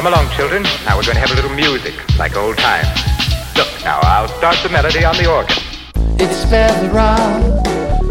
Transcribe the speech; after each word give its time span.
Come 0.00 0.14
along, 0.14 0.30
children. 0.30 0.62
Now 0.86 0.96
we're 0.96 1.04
going 1.04 1.16
to 1.16 1.20
have 1.20 1.30
a 1.30 1.34
little 1.34 1.50
music, 1.50 1.92
like 2.18 2.34
old 2.34 2.56
times. 2.56 2.88
Look, 3.54 3.68
now 3.84 4.00
I'll 4.00 4.28
start 4.28 4.56
the 4.62 4.70
melody 4.70 5.04
on 5.04 5.14
the 5.18 5.30
organ. 5.30 5.54
It's 6.18 6.38
Spare 6.38 6.72
the 6.80 6.88
Rock 6.88 7.42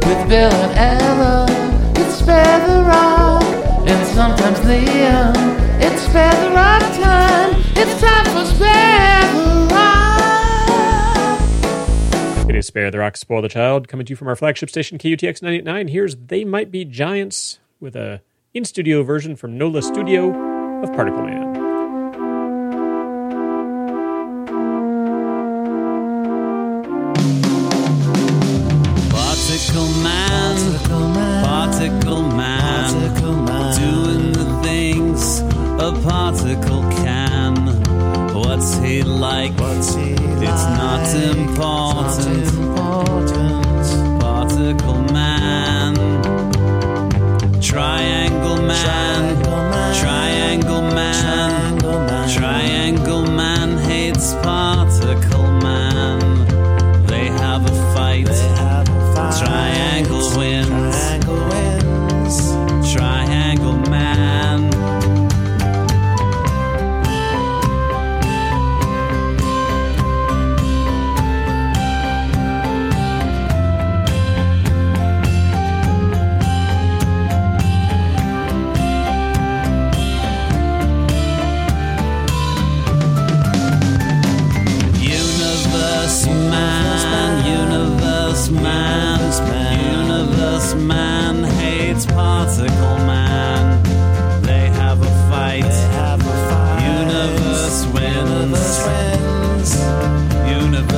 with 0.06 0.30
Bill 0.30 0.54
and 0.54 0.78
Ella. 0.78 1.48
It's 1.96 2.14
Spare 2.14 2.60
the 2.68 2.84
Rock 2.84 3.42
and 3.90 4.06
sometimes 4.06 4.60
Liam. 4.60 5.34
It's 5.82 6.04
Spare 6.04 6.30
the 6.48 6.52
Rock 6.52 6.84
time. 7.02 7.56
It's 7.76 8.00
time 8.00 8.26
for 8.26 8.46
Spare 8.46 9.26
the 9.34 9.68
Rock. 12.44 12.50
It 12.52 12.56
is 12.56 12.68
Spare 12.68 12.92
the 12.92 13.00
Rock, 13.00 13.18
Spoil 13.18 13.42
the 13.42 13.50
Child, 13.50 13.88
coming 13.88 14.06
to 14.06 14.12
you 14.12 14.16
from 14.16 14.28
our 14.28 14.36
flagship 14.36 14.70
station, 14.70 15.00
KUTX 15.00 15.42
989. 15.42 15.88
Here's 15.88 16.16
They 16.18 16.46
Might 16.46 16.70
Be 16.70 16.86
Giants 16.86 17.58
with 17.80 17.96
a 17.96 18.22
in 18.54 18.64
studio 18.64 19.02
version 19.02 19.36
from 19.36 19.58
NOLA 19.58 19.82
Studio 19.82 20.84
of 20.84 20.94
Particle 20.94 21.24
Man. 21.24 21.49
Particle 36.56 36.82
can. 37.04 37.56
What's 38.34 38.78
he 38.78 39.04
like? 39.04 39.52
it's 39.52 40.66
not 40.66 41.08
important. 41.16 41.56
Particle 41.56 42.49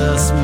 Universe 0.02 0.41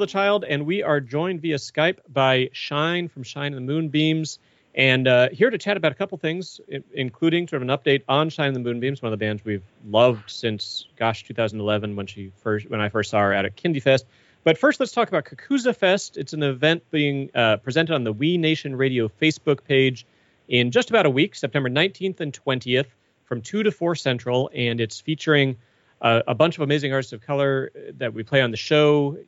The 0.00 0.06
Child, 0.06 0.44
and 0.44 0.66
we 0.66 0.82
are 0.82 1.00
joined 1.00 1.42
via 1.42 1.56
Skype 1.56 1.98
by 2.08 2.50
Shine 2.52 3.08
from 3.08 3.22
Shine 3.22 3.54
and 3.54 3.56
the 3.56 3.72
Moonbeams. 3.72 4.38
And 4.74 5.08
uh, 5.08 5.28
here 5.30 5.50
to 5.50 5.58
chat 5.58 5.76
about 5.76 5.92
a 5.92 5.94
couple 5.94 6.18
things, 6.18 6.60
including 6.92 7.48
sort 7.48 7.62
of 7.62 7.68
an 7.68 7.76
update 7.76 8.02
on 8.08 8.28
Shine 8.30 8.48
and 8.48 8.56
the 8.56 8.60
Moonbeams, 8.60 9.02
one 9.02 9.12
of 9.12 9.18
the 9.18 9.24
bands 9.24 9.44
we've 9.44 9.64
loved 9.88 10.30
since, 10.30 10.86
gosh, 10.96 11.24
2011 11.24 11.96
when 11.96 12.06
she 12.06 12.30
first 12.42 12.70
when 12.70 12.80
I 12.80 12.88
first 12.88 13.10
saw 13.10 13.20
her 13.20 13.32
at 13.32 13.44
a 13.44 13.50
Kindiefest. 13.50 14.04
But 14.44 14.56
first, 14.56 14.78
let's 14.78 14.92
talk 14.92 15.08
about 15.08 15.24
Kukuza 15.24 15.74
Fest. 15.74 16.16
It's 16.16 16.32
an 16.32 16.42
event 16.42 16.82
being 16.90 17.30
uh, 17.34 17.56
presented 17.56 17.94
on 17.94 18.04
the 18.04 18.12
Wee 18.12 18.38
Nation 18.38 18.76
Radio 18.76 19.08
Facebook 19.08 19.64
page 19.64 20.06
in 20.48 20.70
just 20.70 20.90
about 20.90 21.06
a 21.06 21.10
week, 21.10 21.34
September 21.34 21.68
19th 21.68 22.20
and 22.20 22.32
20th, 22.32 22.86
from 23.24 23.42
2 23.42 23.64
to 23.64 23.70
4 23.70 23.94
Central, 23.94 24.50
and 24.54 24.80
it's 24.80 25.00
featuring 25.00 25.56
uh, 26.00 26.22
a 26.26 26.34
bunch 26.34 26.56
of 26.56 26.62
amazing 26.62 26.92
artists 26.92 27.12
of 27.12 27.20
color 27.20 27.70
that 27.94 28.14
we 28.14 28.22
play 28.22 28.40
on 28.40 28.50
the 28.50 28.56
show. 28.56 29.18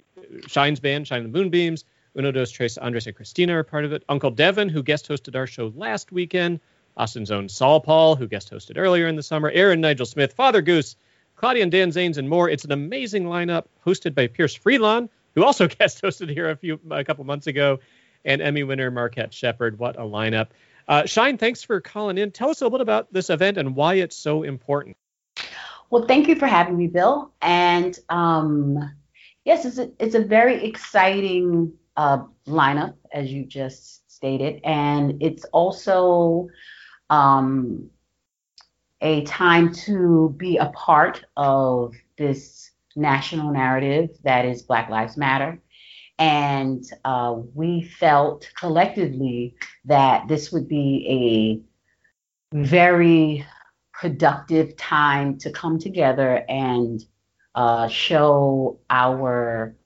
Shine's 0.46 0.80
band, 0.80 1.06
Shine 1.06 1.22
the 1.22 1.38
Moonbeams, 1.38 1.84
Uno 2.16 2.32
Dos 2.32 2.50
Tres, 2.50 2.78
Andres 2.78 3.06
and 3.06 3.14
Christina 3.14 3.56
are 3.56 3.64
part 3.64 3.84
of 3.84 3.92
it. 3.92 4.04
Uncle 4.08 4.30
Devin, 4.30 4.68
who 4.68 4.82
guest 4.82 5.08
hosted 5.08 5.36
our 5.36 5.46
show 5.46 5.72
last 5.76 6.12
weekend. 6.12 6.60
Austin's 6.96 7.30
own 7.30 7.46
SaulPaul, 7.46 8.18
who 8.18 8.26
guest 8.26 8.50
hosted 8.50 8.76
earlier 8.76 9.06
in 9.06 9.16
the 9.16 9.22
summer. 9.22 9.50
Aaron 9.50 9.80
Nigel 9.80 10.06
Smith, 10.06 10.32
Father 10.32 10.60
Goose, 10.60 10.96
Claudia 11.36 11.62
and 11.62 11.72
Dan 11.72 11.90
Zanes, 11.90 12.18
and 12.18 12.28
more. 12.28 12.50
It's 12.50 12.64
an 12.64 12.72
amazing 12.72 13.24
lineup 13.24 13.66
hosted 13.86 14.14
by 14.14 14.26
Pierce 14.26 14.58
Freelon, 14.58 15.08
who 15.34 15.44
also 15.44 15.68
guest 15.78 16.02
hosted 16.02 16.30
here 16.30 16.50
a 16.50 16.56
few 16.56 16.80
a 16.90 17.04
couple 17.04 17.24
months 17.24 17.46
ago, 17.46 17.78
and 18.24 18.42
Emmy 18.42 18.64
winner 18.64 18.90
Marquette 18.90 19.32
Shepard. 19.32 19.78
What 19.78 19.96
a 19.96 20.02
lineup! 20.02 20.48
Uh, 20.88 21.06
Shine, 21.06 21.38
thanks 21.38 21.62
for 21.62 21.80
calling 21.80 22.18
in. 22.18 22.32
Tell 22.32 22.50
us 22.50 22.60
a 22.60 22.64
little 22.64 22.76
bit 22.76 22.82
about 22.82 23.12
this 23.12 23.30
event 23.30 23.56
and 23.56 23.76
why 23.76 23.94
it's 23.94 24.16
so 24.16 24.42
important. 24.42 24.96
Well, 25.88 26.06
thank 26.06 26.28
you 26.28 26.36
for 26.36 26.46
having 26.46 26.76
me, 26.76 26.88
Bill. 26.88 27.32
And 27.40 27.98
um, 28.08 28.90
yes, 29.44 29.64
it's 29.64 29.78
a, 29.78 29.90
it's 29.98 30.14
a 30.14 30.24
very 30.24 30.64
exciting 30.64 31.72
uh, 31.96 32.24
lineup, 32.46 32.94
as 33.12 33.32
you 33.32 33.44
just 33.44 34.10
stated. 34.10 34.60
And 34.64 35.22
it's 35.22 35.44
also 35.46 36.48
um, 37.08 37.90
a 39.00 39.24
time 39.24 39.72
to 39.72 40.34
be 40.36 40.56
a 40.58 40.66
part 40.66 41.24
of 41.36 41.94
this 42.18 42.70
national 42.96 43.52
narrative 43.52 44.10
that 44.24 44.44
is 44.44 44.62
Black 44.62 44.90
Lives 44.90 45.16
Matter. 45.16 45.58
And 46.18 46.84
uh, 47.04 47.36
we 47.54 47.82
felt 47.82 48.50
collectively 48.54 49.54
that 49.86 50.28
this 50.28 50.52
would 50.52 50.68
be 50.68 51.64
a 52.52 52.56
very 52.56 53.46
productive 53.92 54.76
time 54.76 55.38
to 55.38 55.50
come 55.50 55.78
together 55.78 56.44
and 56.48 57.02
uh, 57.54 57.88
show 57.88 58.78
our 58.88 59.76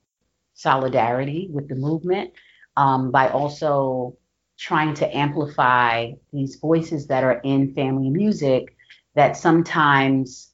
solidarity 0.55 1.49
with 1.51 1.69
the 1.69 1.75
movement 1.75 2.33
um, 2.77 3.11
by 3.11 3.29
also 3.29 4.17
trying 4.59 4.95
to 4.95 5.17
amplify 5.17 6.13
these 6.33 6.57
voices 6.57 7.09
that 7.09 7.25
are 7.25 7.41
in 7.45 7.75
family 7.75 8.11
music 8.11 8.77
that 9.15 9.37
sometimes 9.37 10.53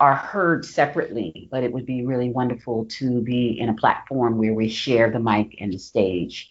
are 0.00 0.14
heard 0.14 0.64
separately, 0.64 1.48
but 1.50 1.64
it 1.64 1.72
would 1.72 1.86
be 1.86 2.04
really 2.04 2.30
wonderful 2.30 2.86
to 2.86 3.20
be 3.22 3.58
in 3.58 3.68
a 3.68 3.74
platform 3.74 4.38
where 4.38 4.54
we 4.54 4.68
share 4.68 5.10
the 5.10 5.18
mic 5.18 5.56
and 5.60 5.72
the 5.72 5.78
stage 5.78 6.48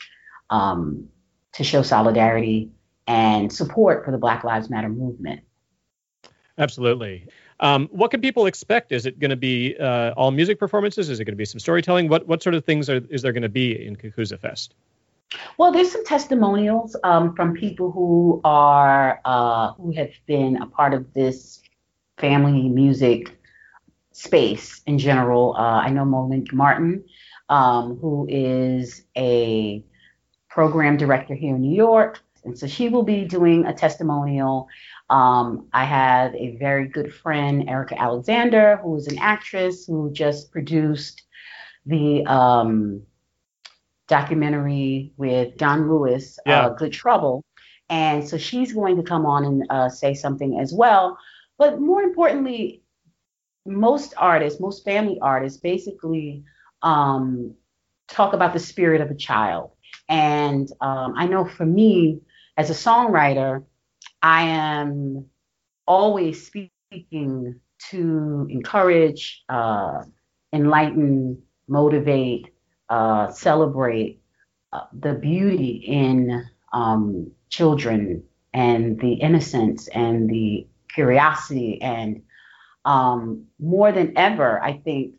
um, 0.49 1.07
to 1.53 1.63
show 1.63 1.81
solidarity 1.81 2.71
and 3.07 3.51
support 3.51 4.03
for 4.03 4.11
the 4.11 4.17
Black 4.17 4.43
Lives 4.43 4.69
Matter 4.69 4.89
movement. 4.89 5.41
Absolutely. 6.57 7.25
Um, 7.59 7.87
what 7.91 8.11
can 8.11 8.21
people 8.21 8.45
expect? 8.45 8.91
Is 8.91 9.05
it 9.05 9.19
going 9.19 9.31
to 9.31 9.35
be 9.35 9.75
uh, 9.79 10.11
all 10.11 10.31
music 10.31 10.59
performances? 10.59 11.09
Is 11.09 11.19
it 11.19 11.25
going 11.25 11.33
to 11.33 11.37
be 11.37 11.45
some 11.45 11.59
storytelling? 11.59 12.07
What 12.07 12.27
what 12.27 12.43
sort 12.43 12.55
of 12.55 12.65
things 12.65 12.89
are, 12.89 13.01
is 13.09 13.21
there 13.21 13.31
going 13.31 13.43
to 13.43 13.49
be 13.49 13.85
in 13.85 13.95
Kukuza 13.95 14.39
Fest? 14.39 14.75
Well, 15.57 15.71
there's 15.71 15.91
some 15.91 16.05
testimonials 16.05 16.95
um, 17.03 17.35
from 17.35 17.53
people 17.53 17.91
who 17.91 18.41
are 18.43 19.19
uh, 19.25 19.73
who 19.73 19.91
have 19.91 20.11
been 20.25 20.57
a 20.61 20.67
part 20.67 20.93
of 20.93 21.13
this 21.13 21.61
family 22.17 22.69
music 22.69 23.37
space 24.11 24.81
in 24.85 24.97
general. 24.97 25.55
Uh, 25.57 25.81
I 25.81 25.89
know 25.89 26.05
Monique 26.05 26.53
Martin, 26.53 27.03
um, 27.49 27.97
who 27.97 28.27
is 28.29 29.03
a 29.15 29.83
program 30.49 30.97
director 30.97 31.35
here 31.35 31.55
in 31.55 31.61
New 31.61 31.75
York. 31.75 32.19
And 32.43 32.57
so 32.57 32.65
she 32.65 32.89
will 32.89 33.03
be 33.03 33.25
doing 33.25 33.65
a 33.65 33.73
testimonial. 33.73 34.69
Um, 35.09 35.67
I 35.73 35.85
have 35.85 36.35
a 36.35 36.57
very 36.57 36.87
good 36.87 37.13
friend, 37.13 37.69
Erika 37.69 37.99
Alexander, 37.99 38.77
who 38.83 38.95
is 38.97 39.07
an 39.07 39.17
actress 39.19 39.85
who 39.85 40.11
just 40.11 40.51
produced 40.51 41.23
the 41.85 42.25
um, 42.25 43.03
documentary 44.07 45.13
with 45.17 45.57
Don 45.57 45.89
Lewis, 45.89 46.39
Yeah. 46.45 46.67
uh, 46.67 46.69
Good 46.69 46.93
Trouble. 46.93 47.43
And 47.89 48.27
so 48.27 48.37
she's 48.37 48.73
going 48.73 48.97
to 48.97 49.03
come 49.03 49.25
on 49.25 49.45
and 49.45 49.63
uh, 49.69 49.89
say 49.89 50.13
something 50.13 50.59
as 50.59 50.73
well. 50.73 51.17
But 51.57 51.79
more 51.79 52.01
importantly, 52.01 52.83
most 53.65 54.13
artists, 54.17 54.59
most 54.59 54.83
family 54.83 55.19
artists, 55.21 55.59
basically 55.59 56.43
um, 56.81 57.53
talk 58.07 58.33
about 58.33 58.53
the 58.53 58.59
spirit 58.59 59.01
of 59.01 59.09
a 59.09 59.15
child. 59.15 59.71
And 60.09 60.69
um, 60.81 61.13
I 61.17 61.27
know 61.27 61.45
for 61.45 61.65
me, 61.65 62.21
as 62.57 62.69
a 62.69 62.73
songwriter, 62.73 63.63
I 64.21 64.43
am 64.43 65.25
always 65.85 66.45
speaking 66.45 67.59
to 67.89 68.47
encourage, 68.49 69.43
uh, 69.49 70.03
enlighten, 70.53 71.41
motivate, 71.67 72.47
uh, 72.89 73.31
celebrate 73.31 74.21
uh, 74.73 74.85
the 74.93 75.13
beauty 75.13 75.83
in 75.85 76.45
um, 76.73 77.31
children 77.49 78.23
and 78.53 78.99
the 78.99 79.13
innocence 79.13 79.87
and 79.89 80.29
the 80.29 80.67
curiosity 80.93 81.81
and 81.81 82.23
um, 82.85 83.45
more 83.59 83.91
than 83.91 84.17
ever, 84.17 84.63
I 84.63 84.77
think 84.77 85.15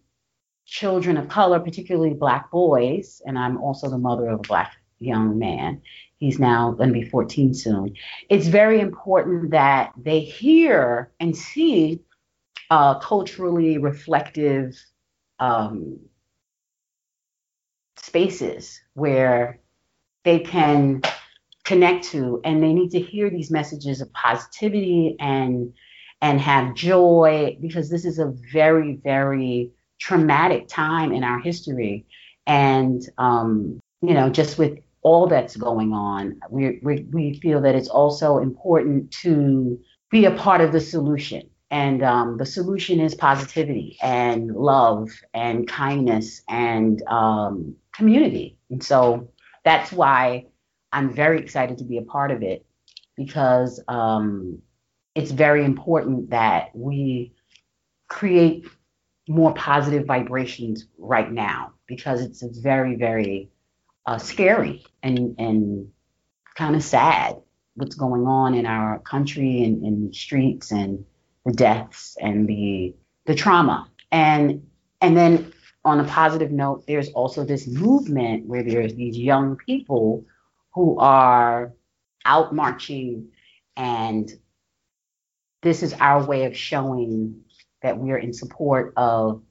children 0.65 1.19
of 1.19 1.29
color, 1.29 1.61
particularly 1.61 2.15
black 2.15 2.51
boys, 2.51 3.21
and 3.27 3.39
I'm 3.39 3.59
also 3.59 3.91
the 3.91 3.99
mother 3.99 4.29
of 4.29 4.41
a 4.41 4.43
black 4.43 4.73
young 4.99 5.39
man. 5.39 5.83
He's 6.19 6.39
now 6.39 6.73
going 6.73 6.89
to 6.89 6.93
be 6.93 7.09
14 7.09 7.55
soon. 7.55 7.95
It's 8.29 8.49
very 8.49 8.81
important 8.81 9.53
that 9.53 9.93
they 9.97 10.21
hear 10.21 11.13
and 11.21 11.37
see 11.37 12.01
uh, 12.71 12.99
culturally 12.99 13.79
reflective 13.79 14.77
um, 15.39 16.01
spaces 17.97 18.81
where 18.95 19.61
they 20.25 20.41
can 20.41 21.03
connect 21.65 22.05
to, 22.07 22.41
and 22.45 22.63
they 22.63 22.73
need 22.73 22.91
to 22.91 23.01
hear 23.01 23.31
these 23.31 23.51
messages 23.51 24.01
of 24.01 24.13
positivity 24.13 25.17
and 25.21 25.73
and 26.21 26.41
have 26.41 26.75
joy 26.75 27.57
because 27.61 27.89
this 27.91 28.05
is 28.05 28.19
a 28.19 28.33
very 28.53 28.99
very 29.05 29.71
traumatic 30.01 30.67
time 30.67 31.13
in 31.13 31.23
our 31.23 31.39
history 31.39 32.07
and 32.47 33.03
um, 33.19 33.79
you 34.03 34.15
know 34.15 34.29
just 34.29 34.59
with 34.59 34.79
all 35.09 35.27
that's 35.27 35.57
going 35.57 35.93
on. 35.93 36.41
We, 36.51 36.81
we 36.83 37.07
we 37.11 37.41
feel 37.41 37.61
that 37.63 37.75
it's 37.75 37.89
also 37.89 38.39
important 38.39 39.11
to 39.23 39.81
be 40.11 40.25
a 40.27 40.35
part 40.45 40.61
of 40.61 40.73
the 40.73 40.81
solution. 40.81 41.43
And 41.71 42.03
um, 42.03 42.39
the 42.39 42.47
solution 42.47 42.99
is 42.99 43.15
positivity 43.15 43.99
and 44.03 44.55
love 44.55 45.11
and 45.35 45.69
kindness 45.69 46.43
and 46.49 47.03
um, 47.09 47.77
community. 47.93 48.59
And 48.71 48.83
so 48.83 49.29
that's 49.69 49.93
why 49.93 50.47
i'm 50.93 51.13
very 51.13 51.39
excited 51.41 51.77
to 51.79 51.85
be 51.85 51.99
a 51.99 52.03
part 52.03 52.31
of 52.31 52.43
it 52.43 52.65
because 53.17 53.83
um, 53.89 54.59
it's 55.15 55.31
very 55.31 55.65
important 55.65 56.31
that 56.31 56.71
we 56.75 57.35
create 58.09 58.67
more 59.29 59.53
positive 59.53 60.07
vibrations 60.07 60.87
right 60.97 61.31
now 61.31 61.73
because 61.87 62.23
it's 62.23 62.43
a 62.43 62.49
very 62.63 62.95
very 62.97 63.51
uh, 64.09 64.17
scary 64.17 64.87
and 65.03 65.35
and 65.39 65.91
kind 66.57 66.75
of 66.75 66.83
sad 66.83 67.37
what's 67.75 67.95
going 67.95 68.27
on 68.27 68.55
in 68.55 68.65
our 68.65 69.01
country 69.01 69.63
and 69.63 69.85
in 69.85 70.07
the 70.07 70.15
streets 70.15 70.73
and 70.73 71.05
the 71.45 71.53
deaths 71.53 72.17
and 72.19 72.49
the 72.49 72.95
the 73.27 73.35
trauma 73.35 73.87
and 74.11 74.67
and 75.03 75.15
then 75.15 75.53
on 75.85 76.01
a 76.01 76.05
positive 76.05 76.51
note 76.51 76.85
there's 76.87 77.11
also 77.11 77.45
this 77.45 77.67
movement 77.67 78.47
where 78.47 78.63
there's 78.63 78.95
these 78.95 79.19
young 79.19 79.57
people 79.67 80.25
who 80.73 80.99
are 80.99 81.75
out 82.25 82.55
marching 82.55 83.29
and 83.77 84.33
this 85.61 85.83
is 85.83 85.93
our 85.93 86.25
way 86.25 86.47
of 86.47 86.57
showing 86.57 87.43
that 87.83 87.99
we're 87.99 88.17
in 88.17 88.33
support 88.33 88.95
of 88.97 89.43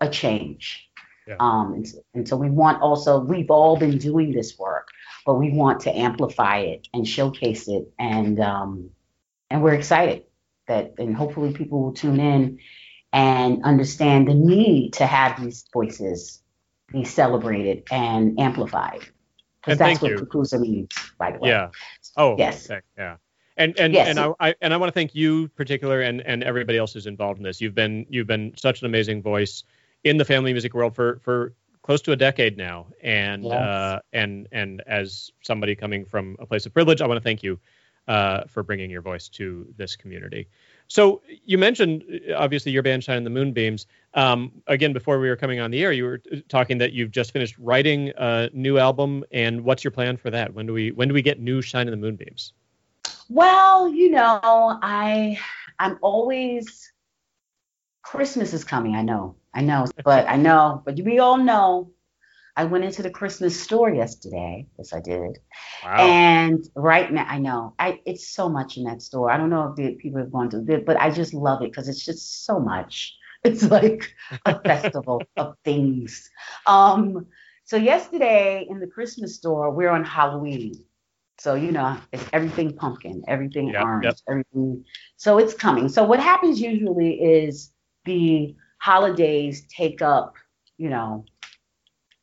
a 0.00 0.08
change. 0.08 0.89
Yeah. 1.30 1.36
Um, 1.38 1.74
and, 1.74 1.88
so- 1.88 2.04
and 2.14 2.28
so 2.28 2.36
we 2.36 2.50
want 2.50 2.82
also, 2.82 3.20
we've 3.20 3.50
all 3.50 3.76
been 3.76 3.98
doing 3.98 4.32
this 4.32 4.58
work, 4.58 4.88
but 5.24 5.34
we 5.34 5.50
want 5.50 5.80
to 5.82 5.96
amplify 5.96 6.58
it 6.58 6.88
and 6.92 7.06
showcase 7.06 7.68
it. 7.68 7.88
And, 7.98 8.40
um, 8.40 8.90
and 9.48 9.62
we're 9.62 9.74
excited 9.74 10.24
that, 10.66 10.94
and 10.98 11.16
hopefully 11.16 11.52
people 11.52 11.82
will 11.82 11.92
tune 11.92 12.18
in 12.18 12.58
and 13.12 13.64
understand 13.64 14.26
the 14.28 14.34
need 14.34 14.94
to 14.94 15.06
have 15.06 15.40
these 15.40 15.64
voices 15.72 16.42
be 16.92 17.04
celebrated 17.04 17.84
and 17.90 18.40
amplified. 18.40 19.00
Because 19.62 19.78
that's 19.78 20.00
thank 20.00 20.18
what. 20.20 20.28
Kukuza 20.28 20.58
means, 20.58 20.88
by 21.18 21.32
the 21.32 21.38
way. 21.38 21.50
Yeah. 21.50 21.68
Oh, 22.16 22.36
Yes. 22.38 22.68
okay, 22.70 22.80
Yeah. 22.98 23.16
And 23.56 23.78
and 23.78 23.92
Yes. 23.92 24.08
and 24.08 24.18
I, 24.18 24.32
I 24.40 24.54
and 24.62 24.72
I 24.72 24.78
want 24.78 24.88
to 24.88 24.94
thank 24.94 25.14
you 25.14 25.48
particular 25.48 26.00
and 26.00 26.22
and 26.22 26.42
everybody 26.42 26.78
else 26.78 26.94
who's 26.94 27.06
involved 27.06 27.38
in 27.38 27.44
this. 27.44 27.60
You've 27.60 27.74
been 27.74 28.06
you've 28.08 28.26
been 28.26 28.54
such 28.56 28.80
an 28.80 28.86
amazing 28.86 29.22
voice 29.22 29.64
in 30.04 30.16
the 30.16 30.24
family 30.24 30.52
music 30.52 30.74
world 30.74 30.94
for 30.94 31.18
for 31.20 31.54
close 31.82 32.02
to 32.02 32.12
a 32.12 32.16
decade 32.16 32.56
now. 32.56 32.86
And 33.02 33.44
Yes. 33.44 33.52
uh 33.52 34.00
and 34.12 34.48
and 34.52 34.82
as 34.86 35.30
somebody 35.42 35.74
coming 35.74 36.04
from 36.04 36.36
a 36.38 36.46
place 36.46 36.66
of 36.66 36.72
privilege, 36.74 37.00
I 37.00 37.06
want 37.06 37.18
to 37.18 37.22
thank 37.24 37.42
you 37.42 37.58
uh 38.08 38.44
for 38.46 38.62
bringing 38.62 38.90
your 38.90 39.02
voice 39.02 39.28
to 39.30 39.66
this 39.76 39.96
community. 39.96 40.48
So 40.88 41.22
you 41.44 41.56
mentioned 41.58 42.04
uh, 42.30 42.34
obviously 42.34 42.72
your 42.72 42.82
band 42.82 43.04
Shine 43.04 43.18
in 43.18 43.24
the 43.24 43.30
Moonbeams. 43.30 43.86
Um, 44.14 44.50
again, 44.66 44.92
before 44.92 45.20
we 45.20 45.28
were 45.28 45.36
coming 45.36 45.60
on 45.60 45.70
the 45.70 45.82
air, 45.84 45.92
you 45.92 46.04
were 46.04 46.20
uh, 46.32 46.36
talking 46.48 46.78
that 46.78 46.92
you've 46.92 47.12
just 47.12 47.32
finished 47.32 47.56
writing 47.58 48.12
a 48.16 48.50
new 48.52 48.78
album, 48.78 49.24
and 49.30 49.62
what's 49.62 49.84
your 49.84 49.92
plan 49.92 50.16
for 50.16 50.30
that? 50.30 50.52
When 50.52 50.66
do 50.66 50.72
we 50.72 50.90
when 50.92 51.08
do 51.08 51.14
we 51.14 51.22
get 51.22 51.38
new 51.40 51.62
Shine 51.62 51.86
in 51.86 51.92
the 51.92 51.96
Moonbeams? 51.96 52.52
Well, 53.28 53.88
you 53.88 54.10
know, 54.10 54.40
I 54.42 55.38
I'm 55.78 55.98
always 56.02 56.92
Christmas 58.02 58.52
is 58.52 58.64
coming. 58.64 58.96
I 58.96 59.02
know, 59.02 59.36
I 59.54 59.62
know, 59.62 59.86
but 60.04 60.28
I 60.28 60.36
know, 60.36 60.82
but 60.84 60.96
we 61.00 61.18
all 61.18 61.38
know. 61.38 61.92
I 62.56 62.64
went 62.64 62.84
into 62.84 63.02
the 63.02 63.10
Christmas 63.10 63.58
store 63.58 63.90
yesterday. 63.90 64.66
Yes, 64.78 64.92
I 64.92 65.00
did. 65.00 65.38
Wow. 65.84 65.96
And 65.98 66.64
right 66.74 67.10
now, 67.12 67.26
I 67.28 67.38
know, 67.38 67.74
I 67.78 68.00
it's 68.06 68.28
so 68.28 68.48
much 68.48 68.76
in 68.76 68.84
that 68.84 69.02
store. 69.02 69.30
I 69.30 69.36
don't 69.36 69.50
know 69.50 69.68
if 69.70 69.76
the 69.76 69.94
people 69.94 70.20
have 70.20 70.32
gone 70.32 70.50
to 70.50 70.64
it, 70.68 70.84
but 70.84 71.00
I 71.00 71.10
just 71.10 71.32
love 71.34 71.62
it 71.62 71.70
because 71.70 71.88
it's 71.88 72.04
just 72.04 72.44
so 72.44 72.58
much. 72.60 73.16
It's 73.42 73.62
like 73.70 74.14
a 74.44 74.60
festival 74.60 75.22
of 75.38 75.56
things. 75.64 76.28
Um, 76.66 77.26
so 77.64 77.76
yesterday 77.76 78.66
in 78.68 78.80
the 78.80 78.86
Christmas 78.86 79.36
store, 79.36 79.70
we're 79.70 79.88
on 79.90 80.04
Halloween. 80.04 80.74
So 81.38 81.54
you 81.54 81.72
know, 81.72 81.96
it's 82.12 82.24
everything 82.32 82.76
pumpkin, 82.76 83.22
everything 83.28 83.72
Yep, 83.72 83.82
orange, 83.82 84.04
yep. 84.04 84.16
everything. 84.28 84.84
So 85.16 85.38
it's 85.38 85.54
coming. 85.54 85.88
So 85.88 86.04
what 86.04 86.20
happens 86.20 86.60
usually 86.60 87.14
is 87.14 87.72
the 88.04 88.54
holidays 88.80 89.66
take 89.68 90.02
up, 90.02 90.34
you 90.76 90.88
know, 90.88 91.24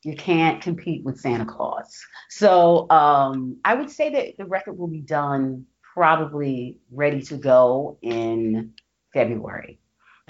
you 0.04 0.16
can't 0.16 0.62
compete 0.62 1.04
with 1.04 1.20
Santa 1.20 1.46
Claus. 1.46 2.00
So 2.30 2.90
um, 2.90 3.58
I 3.64 3.76
would 3.76 3.90
say 3.90 4.10
that 4.10 4.38
the 4.38 4.46
record 4.46 4.78
will 4.78 4.88
be 4.88 5.02
done 5.02 5.66
probably 5.94 6.80
ready 6.92 7.22
to 7.24 7.38
go 7.38 7.98
in 8.02 8.74
February. 9.14 9.80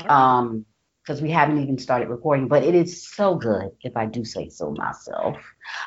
Um, 0.07 0.65
because 1.03 1.21
we 1.21 1.31
haven't 1.31 1.61
even 1.61 1.77
started 1.77 2.09
recording, 2.09 2.49
but 2.49 2.63
it 2.63 2.75
is 2.75 3.07
so 3.07 3.35
good, 3.35 3.71
if 3.81 3.95
I 3.95 4.07
do 4.07 4.25
say 4.25 4.49
so 4.49 4.71
myself. 4.71 5.37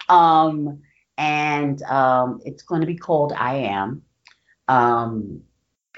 Um, 0.09 0.81
and 1.19 1.83
um, 1.83 2.41
it's 2.47 2.63
going 2.63 2.81
to 2.81 2.87
be 2.87 2.97
called 2.97 3.35
I 3.37 3.57
Am, 3.57 4.03
um, 4.67 5.43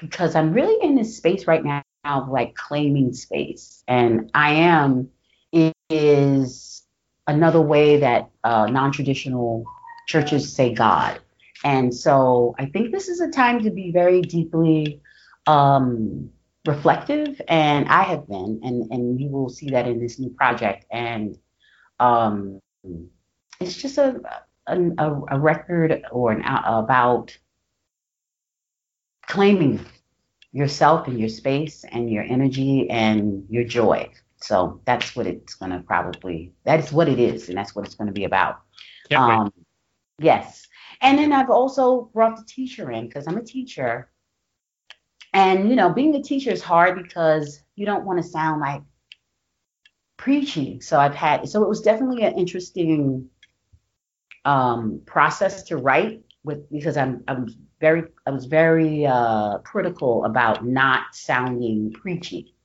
because 0.01 0.35
I'm 0.35 0.51
really 0.51 0.85
in 0.85 0.95
this 0.95 1.15
space 1.15 1.47
right 1.47 1.63
now 1.63 1.82
of 2.03 2.29
like 2.29 2.55
claiming 2.55 3.13
space, 3.13 3.83
and 3.87 4.29
I 4.33 4.53
Am 4.53 5.09
is 5.89 6.83
another 7.27 7.61
way 7.61 7.97
that 7.97 8.29
uh, 8.43 8.65
non-traditional 8.67 9.65
churches 10.07 10.53
say 10.53 10.73
God, 10.73 11.19
and 11.63 11.93
so 11.93 12.55
I 12.57 12.65
think 12.65 12.91
this 12.91 13.07
is 13.07 13.21
a 13.21 13.31
time 13.31 13.63
to 13.63 13.71
be 13.71 13.91
very 13.91 14.21
deeply 14.21 15.01
um, 15.47 16.29
reflective, 16.65 17.41
and 17.47 17.87
I 17.87 18.03
have 18.03 18.27
been, 18.27 18.61
and 18.63 18.91
and 18.91 19.19
you 19.19 19.29
will 19.29 19.49
see 19.49 19.69
that 19.69 19.87
in 19.87 19.99
this 19.99 20.19
new 20.19 20.29
project, 20.29 20.85
and 20.91 21.37
um, 21.99 22.59
it's 23.59 23.75
just 23.75 23.97
a 23.97 24.21
a, 24.67 25.21
a 25.29 25.39
record 25.39 26.03
or 26.11 26.31
an 26.31 26.43
about 26.45 27.37
claiming 29.25 29.85
yourself 30.53 31.07
and 31.07 31.19
your 31.19 31.29
space 31.29 31.83
and 31.91 32.09
your 32.09 32.23
energy 32.23 32.89
and 32.89 33.45
your 33.49 33.63
joy. 33.65 34.09
So 34.37 34.81
that's 34.85 35.15
what 35.15 35.25
it's 35.25 35.55
going 35.55 35.71
to 35.71 35.79
probably, 35.79 36.53
that 36.63 36.79
is 36.79 36.91
what 36.91 37.09
it 37.09 37.19
is, 37.19 37.49
and 37.49 37.57
that's 37.57 37.75
what 37.75 37.85
it's 37.85 37.95
going 37.95 38.07
to 38.07 38.13
be 38.13 38.25
about. 38.25 38.61
Um, 39.15 39.51
yes. 40.19 40.67
And 41.01 41.17
then 41.17 41.33
I've 41.33 41.49
also 41.49 42.09
brought 42.13 42.37
the 42.37 42.45
teacher 42.45 42.91
in 42.91 43.07
because 43.07 43.27
I'm 43.27 43.37
a 43.37 43.43
teacher. 43.43 44.09
And 45.33 45.69
you 45.69 45.75
know, 45.75 45.89
being 45.89 46.15
a 46.15 46.21
teacher 46.21 46.51
is 46.51 46.61
hard 46.61 47.01
because 47.01 47.61
you 47.75 47.85
don't 47.85 48.05
want 48.05 48.21
to 48.21 48.27
sound 48.27 48.61
like 48.61 48.83
preaching. 50.17 50.81
So 50.81 50.99
I've 50.99 51.15
had 51.15 51.49
so 51.49 51.63
it 51.63 51.69
was 51.69 51.81
definitely 51.81 52.23
an 52.23 52.37
interesting 52.37 53.29
um, 54.45 55.01
process 55.05 55.63
to 55.63 55.77
write 55.77 56.21
with 56.43 56.69
because 56.69 56.97
I'm 56.97 57.23
I'm 57.27 57.47
very 57.83 58.03
I 58.25 58.31
was 58.31 58.45
very 58.45 59.05
uh, 59.05 59.57
critical 59.57 60.23
about 60.23 60.65
not 60.65 61.13
sounding 61.13 61.91
preachy, 61.91 62.55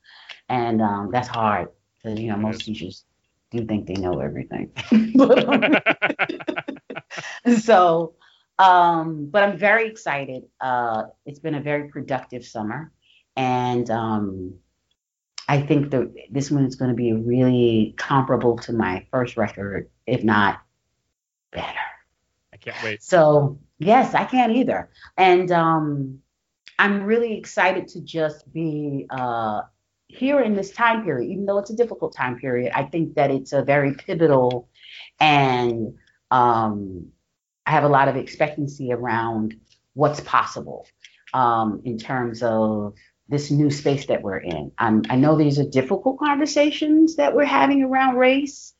and 0.48 0.80
um, 0.80 1.10
that's 1.12 1.26
hard 1.26 1.70
because 1.96 2.20
you 2.20 2.30
know 2.30 2.36
most 2.36 2.60
teachers 2.60 3.04
do 3.50 3.66
think 3.66 3.88
they 3.88 3.94
know 3.94 4.20
everything. 4.20 4.70
so, 7.60 8.14
um, 8.60 9.28
but 9.32 9.42
I'm 9.42 9.58
very 9.58 9.88
excited. 9.88 10.44
Uh, 10.60 11.06
it's 11.26 11.40
been 11.40 11.56
a 11.56 11.60
very 11.60 11.88
productive 11.88 12.44
summer, 12.44 12.92
and 13.34 13.90
um, 13.90 14.54
I 15.48 15.62
think 15.62 15.90
that 15.90 16.14
this 16.30 16.48
one 16.48 16.64
is 16.64 16.76
going 16.76 16.90
to 16.90 16.96
be 16.96 17.12
really 17.12 17.94
comparable 17.96 18.56
to 18.58 18.72
my 18.72 19.04
first 19.10 19.36
record, 19.36 19.90
if 20.06 20.22
not 20.22 20.60
better. 21.50 21.86
I 22.52 22.56
can't 22.56 22.76
wait. 22.84 23.02
So 23.02 23.58
yes, 23.78 24.14
I 24.14 24.24
can't 24.24 24.52
either. 24.52 24.90
And 25.16 25.50
um, 25.50 26.20
I'm 26.78 27.02
really 27.02 27.36
excited 27.36 27.88
to 27.88 28.00
just 28.00 28.50
be 28.52 29.06
uh, 29.10 29.62
here 30.08 30.40
in 30.40 30.54
this 30.54 30.70
time 30.70 31.04
period, 31.04 31.30
even 31.30 31.46
though 31.46 31.58
it's 31.58 31.70
a 31.70 31.76
difficult 31.76 32.14
time 32.14 32.38
period. 32.38 32.72
I 32.74 32.84
think 32.84 33.14
that 33.14 33.30
it's 33.30 33.52
a 33.52 33.62
very 33.62 33.94
pivotal, 33.94 34.68
and 35.20 35.94
um, 36.30 37.08
I 37.66 37.72
have 37.72 37.84
a 37.84 37.88
lot 37.88 38.08
of 38.08 38.16
expectancy 38.16 38.92
around 38.92 39.54
what's 39.94 40.20
possible 40.20 40.86
um, 41.34 41.82
in 41.84 41.98
terms 41.98 42.42
of 42.42 42.94
this 43.28 43.50
new 43.50 43.70
space 43.70 44.06
that 44.06 44.22
we're 44.22 44.38
in. 44.38 44.72
I'm, 44.78 45.02
I 45.10 45.16
know 45.16 45.36
these 45.36 45.58
are 45.58 45.68
difficult 45.68 46.18
conversations 46.18 47.16
that 47.16 47.34
we're 47.34 47.44
having 47.44 47.82
around 47.82 48.16
race, 48.16 48.72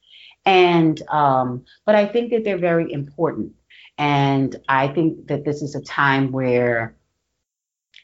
and 0.47 1.00
um, 1.09 1.64
but 1.85 1.95
I 1.95 2.07
think 2.07 2.31
that 2.31 2.45
they're 2.45 2.59
very 2.59 2.90
important. 2.93 3.52
And 3.99 4.55
I 4.69 4.88
think 4.88 5.26
that 5.26 5.45
this 5.45 5.61
is 5.61 5.75
a 5.75 5.83
time 5.83 6.31
where 6.31 6.97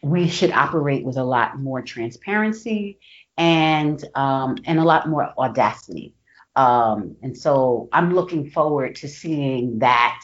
we 0.03 0.29
should 0.29 0.51
operate 0.51 1.05
with 1.05 1.17
a 1.17 1.25
lot 1.25 1.59
more 1.59 1.81
transparency 1.81 2.99
and 3.39 4.05
um, 4.15 4.57
and 4.65 4.79
a 4.79 4.85
lot 4.85 5.09
more 5.09 5.33
audacity. 5.39 6.15
Um, 6.57 7.17
and 7.23 7.37
so 7.37 7.89
I'm 7.93 8.15
looking 8.15 8.51
forward 8.51 8.97
to 8.97 9.09
seeing 9.09 9.79
that 9.79 10.21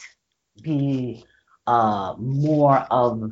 be 0.61 1.25
uh, 1.67 2.15
more 2.17 2.77
of 2.91 3.31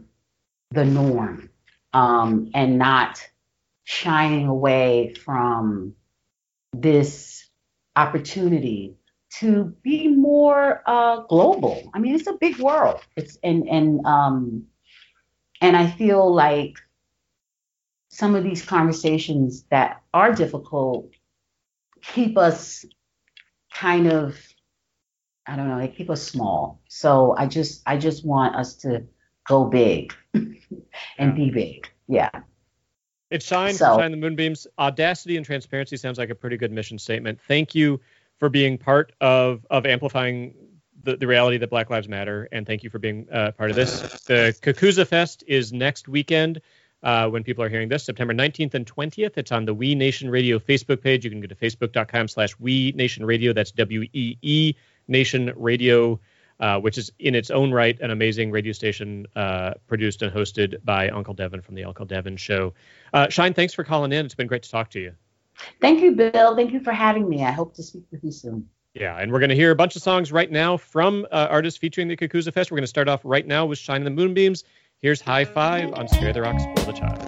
the 0.71 0.85
norm 0.85 1.49
um, 1.93 2.51
and 2.53 2.77
not 2.77 3.21
shying 3.83 4.47
away 4.47 5.13
from 5.13 5.95
this 6.73 7.47
opportunity 7.95 8.98
to 9.37 9.75
be 9.83 10.07
more 10.07 10.81
uh, 10.85 11.21
global. 11.21 11.89
I 11.93 11.99
mean, 11.99 12.15
it's 12.15 12.27
a 12.27 12.33
big 12.33 12.57
world. 12.59 13.01
It's 13.15 13.37
and 13.43 13.67
and 13.69 14.05
um, 14.05 14.65
and 15.61 15.77
I 15.77 15.89
feel 15.91 16.33
like 16.33 16.73
some 18.09 18.35
of 18.35 18.43
these 18.43 18.65
conversations 18.65 19.63
that 19.69 20.01
are 20.13 20.33
difficult 20.33 21.11
keep 22.01 22.37
us 22.37 22.85
kind 23.73 24.11
of 24.11 24.37
I 25.45 25.55
don't 25.55 25.67
know, 25.67 25.79
they 25.79 25.87
keep 25.87 26.09
us 26.09 26.21
small. 26.21 26.81
So 26.87 27.35
I 27.37 27.47
just 27.47 27.81
I 27.85 27.97
just 27.97 28.25
want 28.25 28.55
us 28.55 28.75
to 28.77 29.03
go 29.47 29.65
big 29.65 30.13
and 31.17 31.35
be 31.35 31.49
big. 31.49 31.89
Yeah. 32.07 32.29
It's 33.31 33.45
Shine 33.45 33.73
So- 33.73 33.97
Shine 33.97 34.11
the 34.11 34.17
Moonbeams. 34.17 34.67
Audacity 34.77 35.37
and 35.37 35.45
transparency 35.45 35.97
sounds 35.97 36.17
like 36.17 36.29
a 36.29 36.35
pretty 36.35 36.57
good 36.57 36.71
mission 36.71 36.97
statement. 36.97 37.39
Thank 37.47 37.75
you 37.75 37.99
for 38.39 38.49
being 38.49 38.77
part 38.77 39.13
of 39.21 39.65
of 39.69 39.85
amplifying 39.85 40.55
the, 41.03 41.17
the 41.17 41.27
reality 41.27 41.57
that 41.57 41.69
Black 41.69 41.89
Lives 41.89 42.07
Matter, 42.07 42.47
and 42.51 42.65
thank 42.65 42.83
you 42.83 42.89
for 42.89 42.99
being 42.99 43.27
uh, 43.31 43.51
part 43.51 43.69
of 43.69 43.75
this. 43.75 44.01
The 44.23 44.55
Kukuza 44.61 45.05
Fest 45.07 45.43
is 45.47 45.71
next 45.71 46.07
weekend. 46.07 46.61
Uh, 47.01 47.29
when 47.29 47.45
people 47.45 47.63
are 47.63 47.69
hearing 47.69 47.87
this, 47.87 48.03
September 48.03 48.33
19th 48.33 48.73
and 48.73 48.85
20th. 48.85 49.37
It's 49.37 49.53
on 49.53 49.63
the 49.63 49.73
Wee 49.73 49.95
Nation 49.95 50.29
Radio 50.29 50.59
Facebook 50.59 51.01
page. 51.01 51.23
You 51.23 51.31
can 51.31 51.39
go 51.39 51.47
to 51.47 51.55
facebook.com 51.55 52.27
slash 52.27 52.59
Wee 52.59 52.91
Nation 52.93 53.23
Radio. 53.25 53.53
That's 53.53 53.71
W 53.71 54.01
E 54.11 54.37
E 54.41 54.75
Nation 55.07 55.53
Radio, 55.55 56.19
uh, 56.59 56.77
which 56.81 56.97
is 56.97 57.09
in 57.17 57.35
its 57.35 57.51
own 57.51 57.71
right 57.71 57.97
an 58.01 58.11
amazing 58.11 58.51
radio 58.51 58.73
station 58.73 59.27
uh, 59.37 59.75
produced 59.87 60.21
and 60.23 60.33
hosted 60.33 60.83
by 60.83 61.07
Uncle 61.07 61.33
Devin 61.33 61.61
from 61.61 61.75
the 61.75 61.85
Uncle 61.85 62.05
Devin 62.05 62.35
Show. 62.35 62.73
Uh, 63.13 63.29
Shine, 63.29 63.53
thanks 63.53 63.73
for 63.73 63.85
calling 63.85 64.11
in. 64.11 64.25
It's 64.25 64.35
been 64.35 64.47
great 64.47 64.63
to 64.63 64.69
talk 64.69 64.89
to 64.89 64.99
you. 64.99 65.13
Thank 65.81 66.01
you, 66.01 66.11
Bill. 66.11 66.55
Thank 66.55 66.71
you 66.71 66.79
for 66.79 66.93
having 66.93 67.29
me. 67.29 67.43
I 67.43 67.51
hope 67.51 67.75
to 67.75 67.83
speak 67.83 68.03
with 68.11 68.23
you 68.23 68.31
soon. 68.31 68.67
Yeah, 68.93 69.17
and 69.17 69.31
we're 69.31 69.39
going 69.39 69.49
to 69.49 69.55
hear 69.55 69.71
a 69.71 69.75
bunch 69.75 69.95
of 69.95 70.01
songs 70.01 70.31
right 70.31 70.51
now 70.51 70.75
from 70.75 71.25
uh, 71.31 71.47
artists 71.49 71.77
featuring 71.77 72.07
the 72.07 72.17
Kukuza 72.17 72.51
Fest. 72.51 72.71
We're 72.71 72.77
going 72.77 72.83
to 72.83 72.87
start 72.87 73.07
off 73.07 73.21
right 73.23 73.45
now 73.45 73.65
with 73.65 73.77
Shine 73.77 74.03
the 74.03 74.09
Moonbeams. 74.09 74.63
Here's 74.97 75.21
High 75.21 75.45
Five 75.45 75.93
on 75.93 76.07
Spare 76.07 76.33
the 76.33 76.41
Rock, 76.41 76.59
Spoil 76.59 76.85
the 76.85 76.93
Child. 76.93 77.19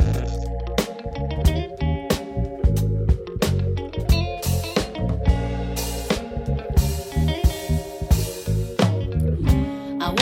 I 10.01 10.13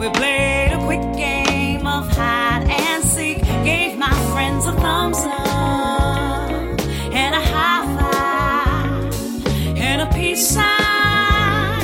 We 0.00 0.08
played 0.08 0.72
a 0.72 0.78
quick 0.86 1.02
game 1.14 1.86
of 1.86 2.08
hide 2.16 2.64
and 2.70 3.04
seek. 3.04 3.42
Gave 3.64 3.98
my 3.98 4.14
friends 4.32 4.64
a 4.64 4.72
thumbs 4.72 5.18
up 5.18 6.80
and 7.12 7.34
a 7.34 7.42
high 7.52 7.84
five 7.98 9.76
and 9.76 10.00
a 10.00 10.06
peace 10.06 10.48
sign. 10.48 11.82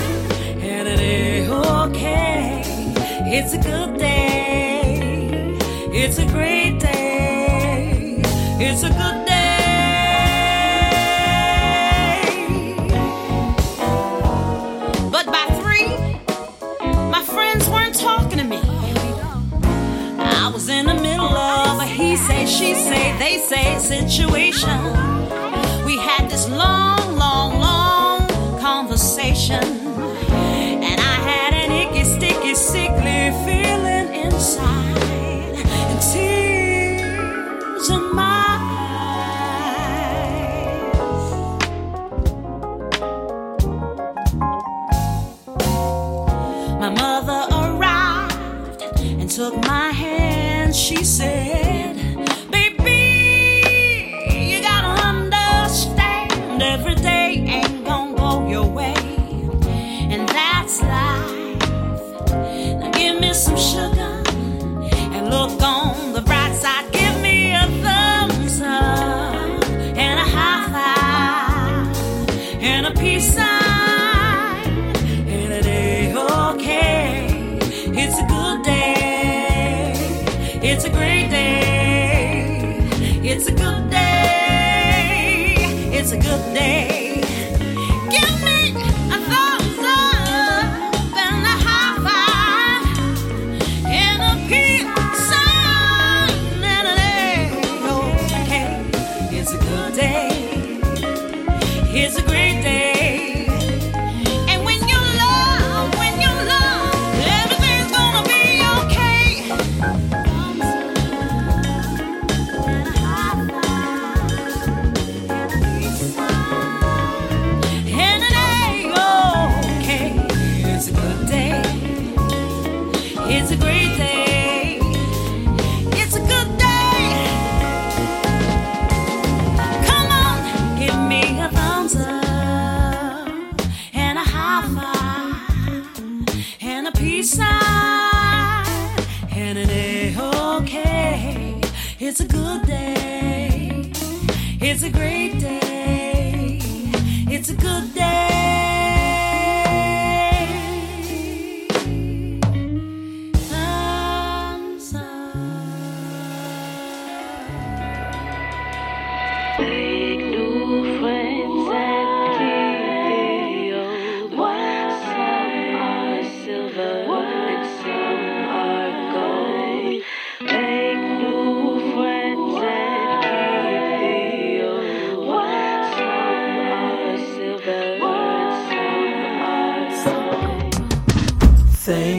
And 0.62 0.88
ain't 0.88 1.50
okay. 1.50 2.62
It's 3.26 3.52
a 3.52 3.58
good 3.58 3.98
day. 3.98 5.58
It's 5.92 6.16
a 6.16 6.24
great 6.24 6.55
they 23.18 23.38
say 23.38 23.78
situation. 23.78 24.78
We 25.84 25.96
had 25.98 26.28
this 26.28 26.48
long, 26.48 27.16
long, 27.16 27.58
long 27.58 28.26
conversation. 28.60 29.62
And 29.62 31.00
I 31.00 31.16
had 31.30 31.54
an 31.54 31.70
icky, 31.70 32.04
sticky, 32.04 32.54
sickly 32.54 33.30
feeling 33.44 34.14
inside. 34.24 35.15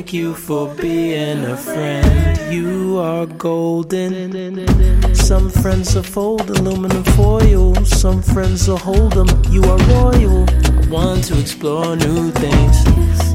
Thank 0.08 0.24
you 0.24 0.36
for 0.36 0.74
being 0.76 1.44
a 1.44 1.58
friend. 1.58 2.54
You 2.54 2.98
are 2.98 3.26
golden. 3.26 5.14
Some 5.14 5.50
friends 5.50 5.98
are 5.98 6.02
fold 6.02 6.50
aluminum 6.50 7.04
foil. 7.04 7.76
Some 7.84 8.22
friends 8.22 8.70
are 8.70 8.78
hold 8.78 9.12
them. 9.12 9.28
You 9.52 9.62
are 9.64 9.78
royal. 9.96 10.46
Want 10.88 11.26
to 11.26 11.38
explore 11.38 11.98
new 11.98 12.32
things. 12.32 12.78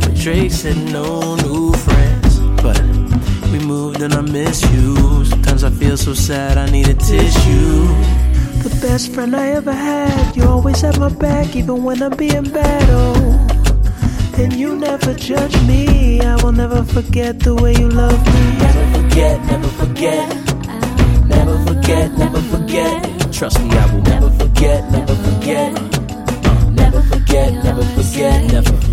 But 0.00 0.14
Drake 0.14 0.50
said 0.50 0.78
no 0.90 1.34
new 1.44 1.74
friends. 1.74 2.40
But 2.62 2.80
we 3.52 3.58
moved 3.58 4.00
and 4.00 4.14
I 4.14 4.22
miss 4.22 4.62
you. 4.72 5.26
Sometimes 5.26 5.64
I 5.64 5.70
feel 5.70 5.98
so 5.98 6.14
sad 6.14 6.56
I 6.56 6.70
need 6.70 6.88
a 6.88 6.94
tissue. 6.94 7.84
The 8.64 8.78
best 8.80 9.12
friend 9.12 9.36
I 9.36 9.48
ever 9.50 9.74
had. 9.74 10.34
You 10.34 10.44
always 10.44 10.80
have 10.80 10.98
my 10.98 11.10
back 11.10 11.54
even 11.54 11.84
when 11.84 12.02
I'm 12.02 12.16
being 12.16 12.44
bad. 12.44 12.88
Oh. 12.88 13.41
And 14.42 14.54
you 14.54 14.74
never 14.74 15.14
judge 15.14 15.54
me. 15.68 16.20
I 16.20 16.34
will 16.42 16.50
never 16.50 16.82
forget 16.82 17.38
the 17.38 17.54
way 17.54 17.74
you 17.74 17.88
love 17.88 18.18
me. 18.26 18.58
Never 18.58 18.98
forget, 18.98 19.44
never 19.46 19.68
forget. 19.68 20.28
Never 21.26 21.56
forget, 21.64 22.18
never 22.18 22.40
forget. 22.40 23.32
Trust 23.32 23.60
me, 23.60 23.70
I 23.70 23.94
will 23.94 24.02
never 24.02 24.30
forget, 24.30 24.90
never 24.90 25.14
forget. 25.14 25.72
Never 26.72 27.02
forget, 27.02 27.52
never 27.64 27.84
forget, 27.84 28.52
never. 28.52 28.91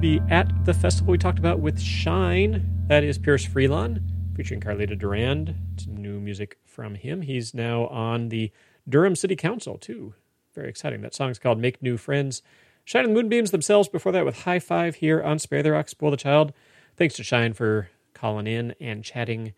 Be 0.00 0.20
at 0.30 0.64
the 0.64 0.72
festival 0.72 1.10
we 1.10 1.18
talked 1.18 1.40
about 1.40 1.58
with 1.58 1.80
Shine. 1.80 2.64
That 2.86 3.02
is 3.02 3.18
Pierce 3.18 3.44
Freelon 3.44 4.00
featuring 4.36 4.60
Carlitta 4.60 4.94
Durand. 4.94 5.56
It's 5.74 5.88
new 5.88 6.20
music 6.20 6.56
from 6.64 6.94
him. 6.94 7.22
He's 7.22 7.52
now 7.52 7.88
on 7.88 8.28
the 8.28 8.52
Durham 8.88 9.16
City 9.16 9.34
Council, 9.34 9.76
too. 9.76 10.14
Very 10.54 10.68
exciting. 10.68 11.00
That 11.00 11.16
song's 11.16 11.40
called 11.40 11.58
Make 11.58 11.82
New 11.82 11.96
Friends. 11.96 12.42
Shine 12.84 13.06
and 13.06 13.16
the 13.16 13.20
Moonbeams 13.20 13.50
themselves 13.50 13.88
before 13.88 14.12
that 14.12 14.24
with 14.24 14.44
High 14.44 14.60
Five 14.60 14.94
here 14.94 15.20
on 15.20 15.40
Spare 15.40 15.64
the 15.64 15.72
Rock, 15.72 15.88
Spoil 15.88 16.12
the 16.12 16.16
Child. 16.16 16.52
Thanks 16.96 17.16
to 17.16 17.24
Shine 17.24 17.52
for 17.52 17.90
calling 18.14 18.46
in 18.46 18.76
and 18.80 19.02
chatting 19.02 19.52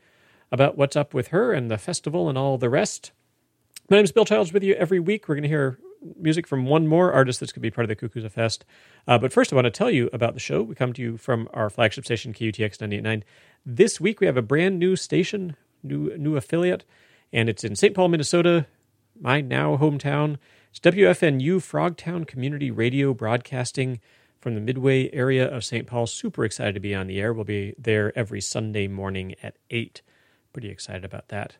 about 0.51 0.79
what's 0.79 0.97
up 0.97 1.13
with 1.13 1.29
her 1.29 1.53
and 1.53 1.71
the 1.71 1.77
festival 1.77 2.31
and 2.31 2.39
all 2.39 2.57
the 2.57 2.71
rest. 2.71 3.13
My 3.91 3.99
name 3.99 4.05
is 4.05 4.13
Bill 4.13 4.25
Childs 4.25 4.55
with 4.55 4.65
you 4.65 4.73
every 4.77 5.01
week. 5.01 5.29
We're 5.29 5.35
going 5.35 5.43
to 5.43 5.49
hear 5.51 5.79
music 6.19 6.47
from 6.47 6.67
one 6.67 6.87
more 6.87 7.13
artist 7.13 7.41
that's 7.41 7.53
going 7.53 7.61
to 7.61 7.67
be 7.67 7.71
part 7.71 7.89
of 7.89 7.89
the 7.89 7.97
Kukuza 7.97 8.31
Fest. 8.31 8.65
Uh, 9.07 9.19
but 9.19 9.33
first, 9.33 9.53
I 9.53 9.57
want 9.57 9.67
to 9.67 9.71
tell 9.71 9.91
you 9.91 10.09
about 10.13 10.35
the 10.35 10.41
show. 10.41 10.63
We 10.63 10.75
come 10.75 10.93
to 10.95 11.03
you 11.03 11.17
from 11.17 11.49
our 11.53 11.71
flagship 11.71 12.05
station, 12.05 12.33
KUTX 12.33 12.81
989. 12.81 13.25
This 13.65 14.01
week, 14.01 14.21
we 14.21 14.27
have 14.27 14.37
a 14.37 14.43
brand 14.43 14.79
new 14.79 14.97
station, 14.97 15.57
new 15.83 16.17
new 16.17 16.37
affiliate, 16.37 16.85
and 17.33 17.49
it's 17.49 17.65
in 17.65 17.77
St. 17.77 17.95
Paul, 17.95 18.09
Minnesota, 18.09 18.67
my 19.21 19.41
now 19.41 19.77
hometown. 19.77 20.39
It's 20.71 20.81
WFNU 20.81 21.57
Frogtown 21.57 22.27
Community 22.27 22.71
Radio 22.71 23.13
Broadcasting 23.13 24.01
from 24.41 24.55
the 24.55 24.61
Midway 24.61 25.11
area 25.13 25.47
of 25.47 25.65
St. 25.65 25.87
Paul. 25.87 26.07
Super 26.07 26.45
excited 26.45 26.75
to 26.75 26.81
be 26.81 26.95
on 26.95 27.07
the 27.07 27.21
air. 27.21 27.33
We'll 27.33 27.45
be 27.45 27.75
there 27.77 28.17
every 28.17 28.41
Sunday 28.41 28.89
morning 28.89 29.35
at 29.43 29.57
8. 29.71 30.01
Pretty 30.53 30.71
excited 30.71 31.05
about 31.05 31.29
that. 31.29 31.57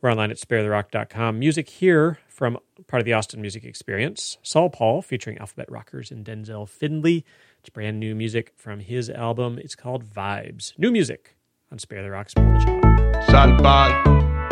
We're 0.00 0.10
online 0.10 0.30
at 0.30 0.38
sparetherock.com. 0.38 1.38
Music 1.38 1.68
here 1.68 2.18
from 2.26 2.58
part 2.86 3.00
of 3.00 3.04
the 3.04 3.12
Austin 3.12 3.40
Music 3.42 3.64
Experience. 3.64 4.38
SaulPaul 4.42 5.04
featuring 5.04 5.36
Alphabet 5.38 5.70
Rockers 5.70 6.10
and 6.10 6.24
Denzil 6.24 6.66
Findley. 6.68 7.24
It's 7.58 7.68
brand 7.68 8.00
new 8.00 8.14
music 8.14 8.54
from 8.56 8.80
his 8.80 9.10
album. 9.10 9.58
It's 9.58 9.74
called 9.74 10.06
Vibes. 10.06 10.72
New 10.78 10.90
music 10.90 11.36
on 11.70 11.78
Spare 11.78 12.02
the 12.02 12.10
Rock, 12.10 12.30
Spoil 12.30 12.50
the 12.54 12.58
Child. 12.64 13.24
Solid 13.30 13.62
Ball, 13.62 13.90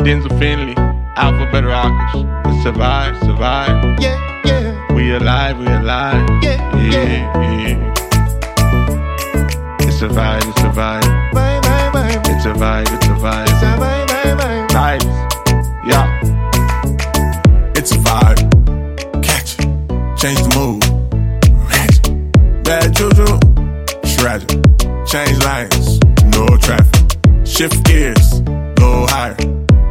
Denzil 0.01 0.37
Findley, 0.37 0.75
Alphabet 1.17 1.63
Rockers. 1.65 2.61
Survive, 2.61 3.17
survive. 3.23 3.99
Yeah, 3.99 4.41
yeah, 4.45 4.93
We 4.93 5.13
alive, 5.15 5.57
we 5.57 5.65
alive. 5.65 6.29
Yeah, 6.43 6.77
yeah, 6.77 7.41
yeah. 7.41 7.93
It's 9.81 10.01
a 10.03 10.07
vibe, 10.09 10.47
it's 10.47 10.59
a 10.61 10.69
vibe. 10.69 11.33
bye, 11.33 11.59
bye, 11.61 11.89
bye. 11.91 12.21
It's 12.25 12.45
a 12.45 12.53
vibe, 12.53 12.93
it's 12.95 13.05
a 13.07 13.09
vibe. 13.09 13.79
Bye, 13.79 14.05
bye, 14.05 14.35
bye. 14.35 14.97
Vibes. 14.99 15.38
Yeah. 15.89 16.19
It's 17.75 17.91
a 17.91 17.97
vibe. 17.97 19.23
Catch 19.23 19.57
it. 19.57 19.65
Change 20.19 20.39
the 20.45 20.51
mood. 20.55 20.83
It. 21.81 22.63
Bad 22.63 22.93
juju. 22.93 23.39
Tragic. 24.17 24.49
Change 25.07 25.37
lanes. 25.43 25.99
No 26.35 26.45
traffic. 26.57 27.17
Shift 27.43 27.83
gears. 27.85 28.41
Go 28.75 29.07
higher. 29.09 29.35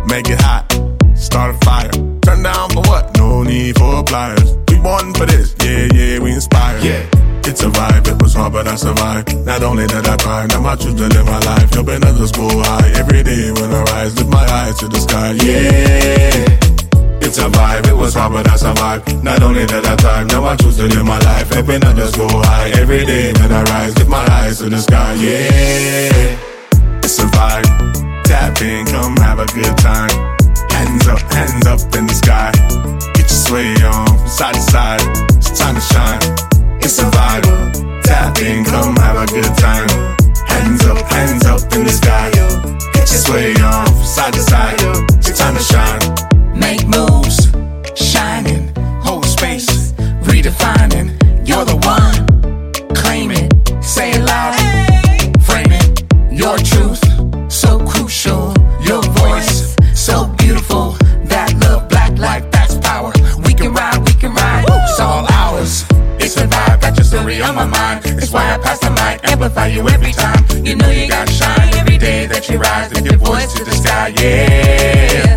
Make 0.06 0.28
it 0.30 0.40
hot. 0.40 0.70
Start 1.16 1.56
a 1.56 1.58
fire. 1.64 1.90
Turn 2.22 2.44
down 2.44 2.70
for 2.70 2.82
what? 2.82 3.16
No 3.16 3.42
need 3.42 3.76
for 3.76 4.04
pliers. 4.04 4.56
We 4.68 4.78
born 4.78 5.12
for 5.14 5.26
this. 5.26 5.56
Yeah, 5.64 5.88
yeah, 5.92 6.20
we 6.20 6.30
inspire. 6.30 6.78
Yeah. 6.78 7.27
It's 7.48 7.62
a 7.62 7.70
vibe, 7.70 8.06
it 8.06 8.20
was 8.20 8.34
hard, 8.34 8.52
but 8.52 8.68
I 8.68 8.76
survived. 8.76 9.34
Not 9.46 9.62
only 9.62 9.86
did 9.86 10.06
I 10.06 10.18
cry, 10.18 10.46
now 10.50 10.66
I 10.66 10.76
choose 10.76 10.94
to 10.96 11.08
live 11.08 11.24
my 11.24 11.38
life. 11.40 11.72
Helping 11.72 12.04
others 12.04 12.28
school 12.28 12.62
high. 12.62 12.90
Every 12.90 13.22
day 13.22 13.50
when 13.52 13.72
I 13.72 13.82
rise, 13.84 14.14
lift 14.18 14.28
my 14.28 14.44
eyes 14.44 14.76
to 14.80 14.86
the 14.86 15.00
sky. 15.00 15.32
Yeah. 15.40 17.24
It's 17.24 17.38
a 17.38 17.48
vibe, 17.48 17.86
it 17.88 17.96
was 17.96 18.12
hard, 18.12 18.34
but 18.34 18.46
I 18.46 18.56
survived. 18.56 19.24
Not 19.24 19.42
only 19.42 19.64
did 19.64 19.86
I 19.86 19.96
thrive, 19.96 20.26
now 20.28 20.44
I 20.44 20.56
choose 20.56 20.76
to 20.76 20.88
live 20.88 21.06
my 21.06 21.18
life. 21.20 21.48
Helping 21.48 21.82
others 21.84 22.14
go 22.14 22.28
high. 22.28 22.68
Every 22.82 23.06
day 23.06 23.32
when 23.32 23.50
I 23.50 23.62
rise, 23.62 23.96
lift 23.96 24.10
my 24.10 24.26
eyes 24.28 24.58
to 24.58 24.68
the 24.68 24.78
sky. 24.78 25.14
Yeah. 25.14 27.00
It's 27.00 27.18
a 27.18 27.26
vibe. 27.32 28.24
Tap 28.24 28.60
in, 28.60 28.84
come 28.84 29.16
have 29.24 29.38
a 29.38 29.46
good 29.46 29.74
time. 29.78 30.12
Hands 30.68 31.08
up, 31.08 31.20
hands 31.32 31.66
up 31.66 31.80
in 31.96 32.06
the 32.08 32.14
sky. 32.14 32.52
Get 33.16 33.24
your 33.24 33.40
sway 33.48 33.72
on 33.88 34.28
side 34.28 34.54
to 34.54 34.60
side. 34.60 35.00
It's 35.38 35.58
time 35.58 35.76
to 35.76 35.80
shine. 35.80 36.57
It's 36.90 37.00
vibe. 37.00 38.02
Tap 38.02 38.38
in, 38.38 38.64
come 38.64 38.96
have 38.96 39.16
a 39.16 39.26
good 39.26 39.44
time. 39.58 39.90
Hands 40.46 40.82
up, 40.86 40.96
hands 41.12 41.44
up 41.44 41.60
in 41.74 41.84
the 41.84 41.90
sky. 41.90 42.30
Get 42.94 43.10
your 43.12 43.20
sway 43.20 43.52
on 43.56 43.86
side 44.02 44.32
to 44.32 44.40
side. 44.40 44.80
It's 45.18 45.38
time 45.38 45.54
to 45.54 45.62
shine. 45.62 46.00
Make 46.58 46.86
moves, 46.86 47.47
amplify 69.68 69.74
you 69.74 69.88
every 69.88 70.12
time. 70.12 70.66
You 70.66 70.76
know 70.76 70.90
you 70.90 71.08
gotta 71.08 71.32
shine 71.32 71.74
every 71.74 71.98
day 71.98 72.26
that 72.26 72.48
you 72.48 72.58
rise. 72.58 72.92
Lift 72.92 73.06
your 73.06 73.18
voice 73.18 73.52
to 73.54 73.64
the 73.64 73.72
sky, 73.72 74.08
yeah. 74.20 75.36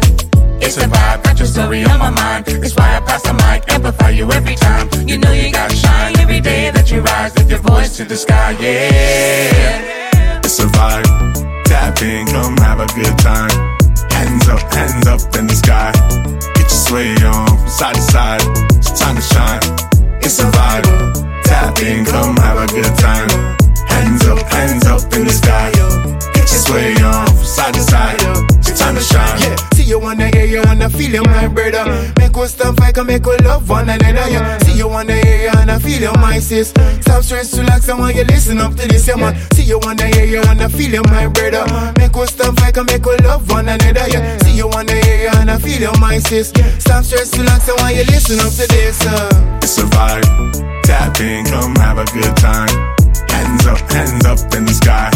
It's 0.62 0.78
a 0.78 0.88
vibe, 0.88 1.24
got 1.24 1.38
your 1.38 1.48
story 1.48 1.84
on 1.86 2.00
my 2.00 2.10
mind. 2.10 2.48
It's 2.48 2.76
why 2.76 2.98
I 2.98 3.00
pass 3.02 3.24
the 3.24 3.34
mic, 3.34 3.70
amplify 3.72 4.10
you 4.10 4.32
every 4.32 4.56
time. 4.56 4.90
You 5.08 5.18
know 5.18 5.32
you 5.32 5.52
gotta 5.52 5.76
shine 5.76 6.18
every 6.20 6.40
day 6.40 6.72
that 6.72 6.92
you 6.92 7.02
rise. 7.02 7.36
Lift 7.36 7.50
your 7.50 7.60
voice 7.60 7.98
to 7.98 8.06
the 8.06 8.16
sky, 8.16 8.52
yeah. 8.60 10.40
It's 10.44 10.60
a 10.60 10.66
vibe. 10.66 11.66
Tap 11.66 12.02
in, 12.02 12.28
come 12.28 12.58
have 12.58 12.80
a 12.80 12.88
good 12.94 13.18
time. 13.20 13.52
Hands 14.12 14.48
up, 14.50 14.62
hands 14.74 15.08
up 15.08 15.22
in 15.36 15.48
the 15.48 15.56
sky. 15.56 15.92
Get 16.56 16.68
your 16.72 16.82
sway 16.88 17.16
on 17.26 17.68
side 17.68 17.96
to 17.96 18.02
side. 18.02 18.42
It's 18.78 19.00
time 19.00 19.16
to 19.16 19.22
shine. 19.22 19.62
It's 20.22 20.40
a 20.40 20.50
vibe. 20.52 21.44
Tap 21.44 21.80
in, 21.80 22.06
come 22.06 22.38
have 22.38 22.58
a 22.58 22.68
good 22.68 22.94
time. 22.98 23.71
Hands 24.02 24.26
up, 24.28 24.40
hands 24.52 24.86
up 24.88 25.14
in 25.14 25.26
the 25.26 25.34
sky. 25.34 25.70
Get 26.34 26.50
your 26.50 26.62
sway 26.66 26.96
on 27.06 27.28
from 27.28 27.46
side 27.46 27.74
to 27.76 27.82
side. 27.82 28.18
It's 28.66 28.80
time 28.80 28.96
to 28.96 29.02
shine. 29.02 29.40
Yeah, 29.40 29.56
see 29.76 29.84
you 29.84 30.00
wanna 30.00 30.28
hear 30.34 30.46
you 30.46 30.62
wanna 30.66 30.90
feel 30.90 31.12
you, 31.12 31.24
my 31.24 31.48
brother. 31.48 31.86
Make 32.18 32.36
us 32.36 32.54
stand 32.56 32.78
fight 32.78 32.98
and 32.98 33.08
make 33.08 33.26
we 33.26 33.38
love 33.46 33.70
one 33.70 33.90
another. 33.90 34.28
Yeah, 34.28 34.58
see 34.64 34.78
you 34.78 34.88
wanna 34.88 35.14
hear 35.14 35.44
you 35.44 35.52
wanna 35.54 35.80
feel 35.80 36.02
you, 36.02 36.14
my 36.14 36.40
sis. 36.40 36.70
Stop 37.02 37.22
stress, 37.24 37.56
relax, 37.58 37.90
and 37.90 38.00
want 38.00 38.16
you 38.16 38.24
listen 38.24 38.58
up 38.58 38.74
to 38.76 38.88
this, 38.88 39.08
yeah, 39.08 39.18
man. 39.18 39.36
See 39.54 39.64
you 39.64 39.78
wanna 39.84 40.08
hear 40.08 40.26
you 40.26 40.42
wanna 40.48 40.68
feel 40.68 40.92
you, 40.92 41.04
my 41.04 41.28
brother. 41.28 41.64
Make 42.00 42.18
us 42.18 42.34
stand 42.34 42.58
fight 42.60 42.78
and 42.78 42.88
make 42.90 43.06
we 43.06 43.16
love 43.18 43.48
one 43.52 43.70
another. 43.70 44.08
Yeah, 44.10 44.38
see 44.40 44.56
you 44.58 44.68
wanna 44.68 44.96
hear 45.06 45.30
you 45.30 45.32
wanna 45.38 45.60
feel 45.60 45.82
you, 45.82 45.94
my 46.00 46.18
sis. 46.18 46.50
Stop 46.80 47.04
stress, 47.04 47.38
relax, 47.38 47.70
and 47.70 47.78
want 47.80 47.96
you 47.96 48.06
listen 48.06 48.40
up 48.40 48.50
to 48.50 48.66
this. 48.66 48.98
Uh. 49.06 49.60
It's 49.62 49.78
a 49.78 49.84
vibe. 49.84 50.82
Tap 50.84 51.20
in, 51.20 51.46
come 51.46 51.76
have 51.76 52.00
a 52.00 52.06
good 52.06 52.36
time. 52.38 53.01
Hands 53.52 53.68
up, 53.68 53.92
hands 53.92 54.26
up 54.26 54.54
in 54.56 54.64
the 54.64 54.72
sky. 54.72 55.12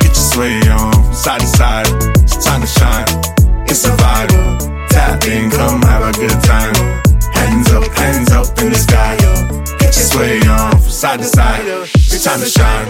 Get 0.00 0.10
your 0.10 0.14
sway 0.14 0.58
on 0.68 1.14
side 1.14 1.40
to 1.40 1.46
side. 1.46 1.86
It's 2.24 2.44
time 2.44 2.60
to 2.60 2.66
shine. 2.66 3.06
It's 3.70 3.84
a 3.84 3.90
vibe. 3.90 4.88
Tap 4.88 5.24
in, 5.26 5.48
come 5.48 5.80
have 5.82 6.02
a 6.02 6.12
good 6.18 6.42
time. 6.42 6.74
Hands 7.32 7.70
up, 7.70 7.84
hands 7.94 8.32
up 8.32 8.48
in 8.58 8.72
the 8.72 8.78
sky. 8.78 9.14
Get 9.78 9.94
your 9.94 10.06
sway 10.10 10.40
on 10.48 10.72
from 10.72 10.90
side 10.90 11.20
to 11.20 11.24
side. 11.24 11.62
It's 11.94 12.24
time 12.24 12.40
to 12.40 12.46
shine. 12.46 12.88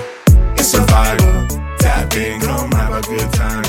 It's 0.56 0.72
a 0.72 0.78
vibe. 0.78 1.78
Tap 1.80 2.16
in, 2.16 2.40
come 2.40 2.72
have 2.72 2.94
a 2.94 3.02
good 3.02 3.30
time. 3.34 3.67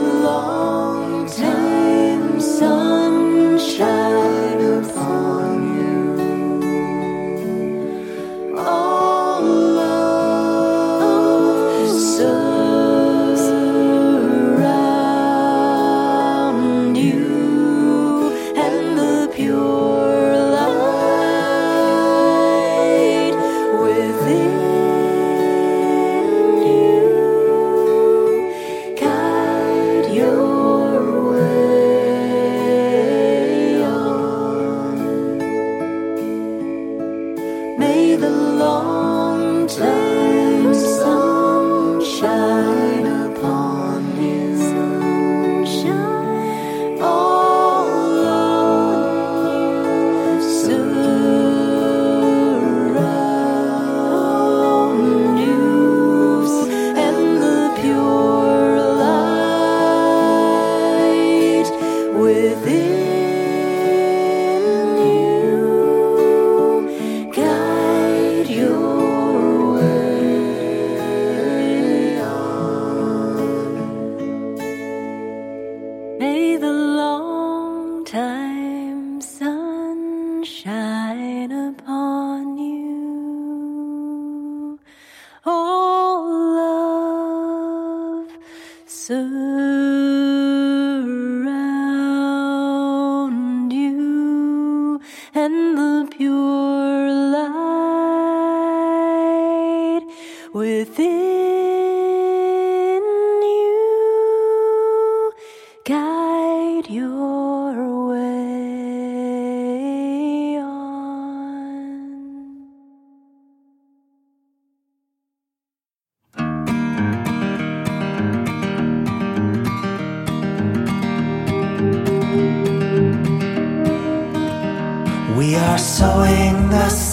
Long 0.00 1.26
time 1.26 2.40
sun 2.40 3.09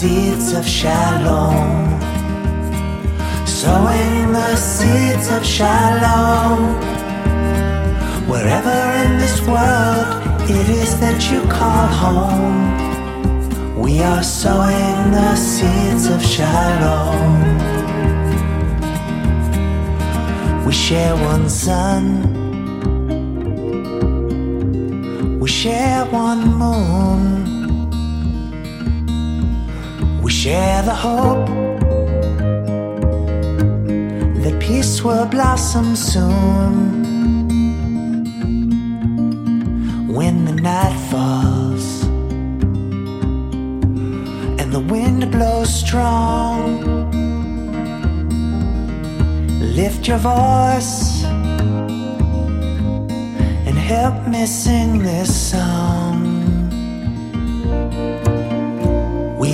seeds 0.08 0.54
of 0.54 0.66
shalom. 0.66 2.00
Sowing 3.46 4.32
the 4.38 4.56
seeds 4.56 5.28
of 5.38 5.44
shalom. 5.46 6.60
Wherever 8.32 8.80
in 9.04 9.12
this 9.24 9.38
world 9.52 10.08
it 10.56 10.68
is 10.82 10.92
that 11.04 11.20
you 11.30 11.42
call 11.58 11.88
home. 12.04 12.60
We 13.84 14.02
are 14.02 14.24
sowing 14.24 15.00
the 15.18 15.36
seeds 15.36 16.06
of 16.16 16.22
shalom. 16.36 17.22
We 20.66 20.74
share 20.74 21.16
one 21.32 21.50
sun. 21.50 22.04
We 25.42 25.48
share 25.50 26.06
one 26.06 26.42
moon. 26.62 27.47
Share 30.48 30.82
the 30.84 30.96
hope 31.08 31.48
that 34.42 34.56
peace 34.62 35.04
will 35.04 35.26
blossom 35.26 35.94
soon. 35.94 36.74
When 40.18 40.46
the 40.46 40.56
night 40.72 40.98
falls 41.12 41.88
and 44.60 44.70
the 44.78 44.84
wind 44.94 45.30
blows 45.36 45.70
strong, 45.84 46.64
lift 49.80 50.08
your 50.08 50.22
voice 50.38 51.26
and 53.68 53.78
help 53.94 54.18
me 54.30 54.46
sing 54.46 55.00
this 55.00 55.30
song. 55.52 56.07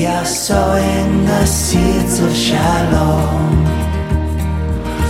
We 0.03 0.09
are 0.09 0.25
sowing 0.25 1.23
the 1.23 1.45
seeds 1.45 2.19
of 2.19 2.35
shalom, 2.35 3.65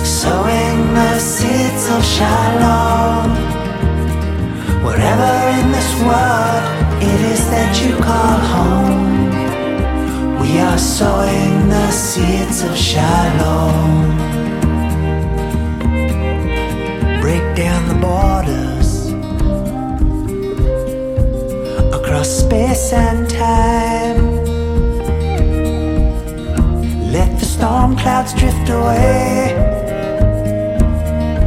sowing 0.06 0.94
the 0.94 1.18
seeds 1.18 1.90
of 1.90 2.06
shalom. 2.06 3.32
Wherever 4.86 5.34
in 5.58 5.72
this 5.72 5.92
world 6.06 6.64
it 7.02 7.20
is 7.34 7.42
that 7.50 7.74
you 7.82 7.96
call 8.06 8.38
home, 8.54 9.32
we 10.40 10.60
are 10.60 10.78
sowing 10.78 11.70
the 11.70 11.90
seeds 11.90 12.62
of 12.62 12.78
shalom. 12.78 14.16
Break 17.20 17.46
down 17.56 17.82
the 17.90 17.98
borders 18.00 19.10
across 21.92 22.30
space 22.30 22.94
and 22.94 23.28
time. 23.28 24.33
Storm 27.64 27.96
clouds 27.96 28.34
drift 28.34 28.68
away 28.68 29.56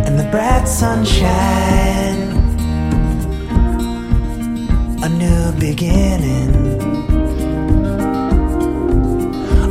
and 0.07 0.19
the 0.19 0.27
bright 0.31 0.67
sunshine. 0.67 2.23
A 5.07 5.09
new 5.11 5.53
beginning, 5.61 6.51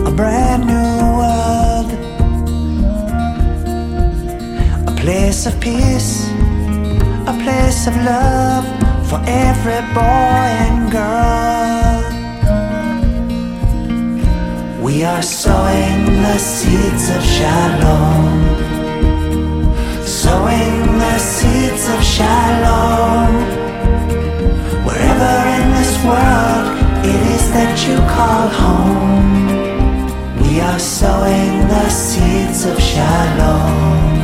a 0.05 0.11
brand 0.19 0.63
new 0.73 0.97
world, 1.19 1.89
a 4.91 4.93
place 5.01 5.47
of 5.47 5.59
peace, 5.59 6.29
a 7.25 7.35
place 7.43 7.87
of 7.87 7.95
love 8.11 8.65
for 9.09 9.19
every 9.25 9.81
boy 9.95 10.49
and 10.67 10.91
girl. 10.91 11.64
We 14.95 15.03
are 15.03 15.21
sowing 15.21 16.05
the 16.05 16.37
seeds 16.37 17.09
of 17.09 17.21
shalom, 17.21 18.45
sowing 20.05 20.97
the 20.97 21.17
seeds 21.19 21.89
of 21.89 22.01
shalom. 22.01 23.35
Wherever 24.85 25.33
in 25.57 25.65
this 25.75 25.93
world 26.05 26.65
it 27.03 27.21
is 27.35 27.45
that 27.51 27.75
you 27.85 27.97
call 28.15 28.47
home, 28.47 29.35
we 30.41 30.61
are 30.61 30.79
sowing 30.79 31.67
the 31.67 31.89
seeds 31.89 32.63
of 32.63 32.79
shalom. 32.79 34.14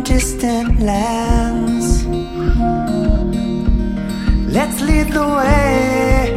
Distant 0.00 0.80
lands. 0.80 2.06
Let's 4.56 4.80
lead 4.80 5.08
the 5.12 5.26
way 5.38 6.32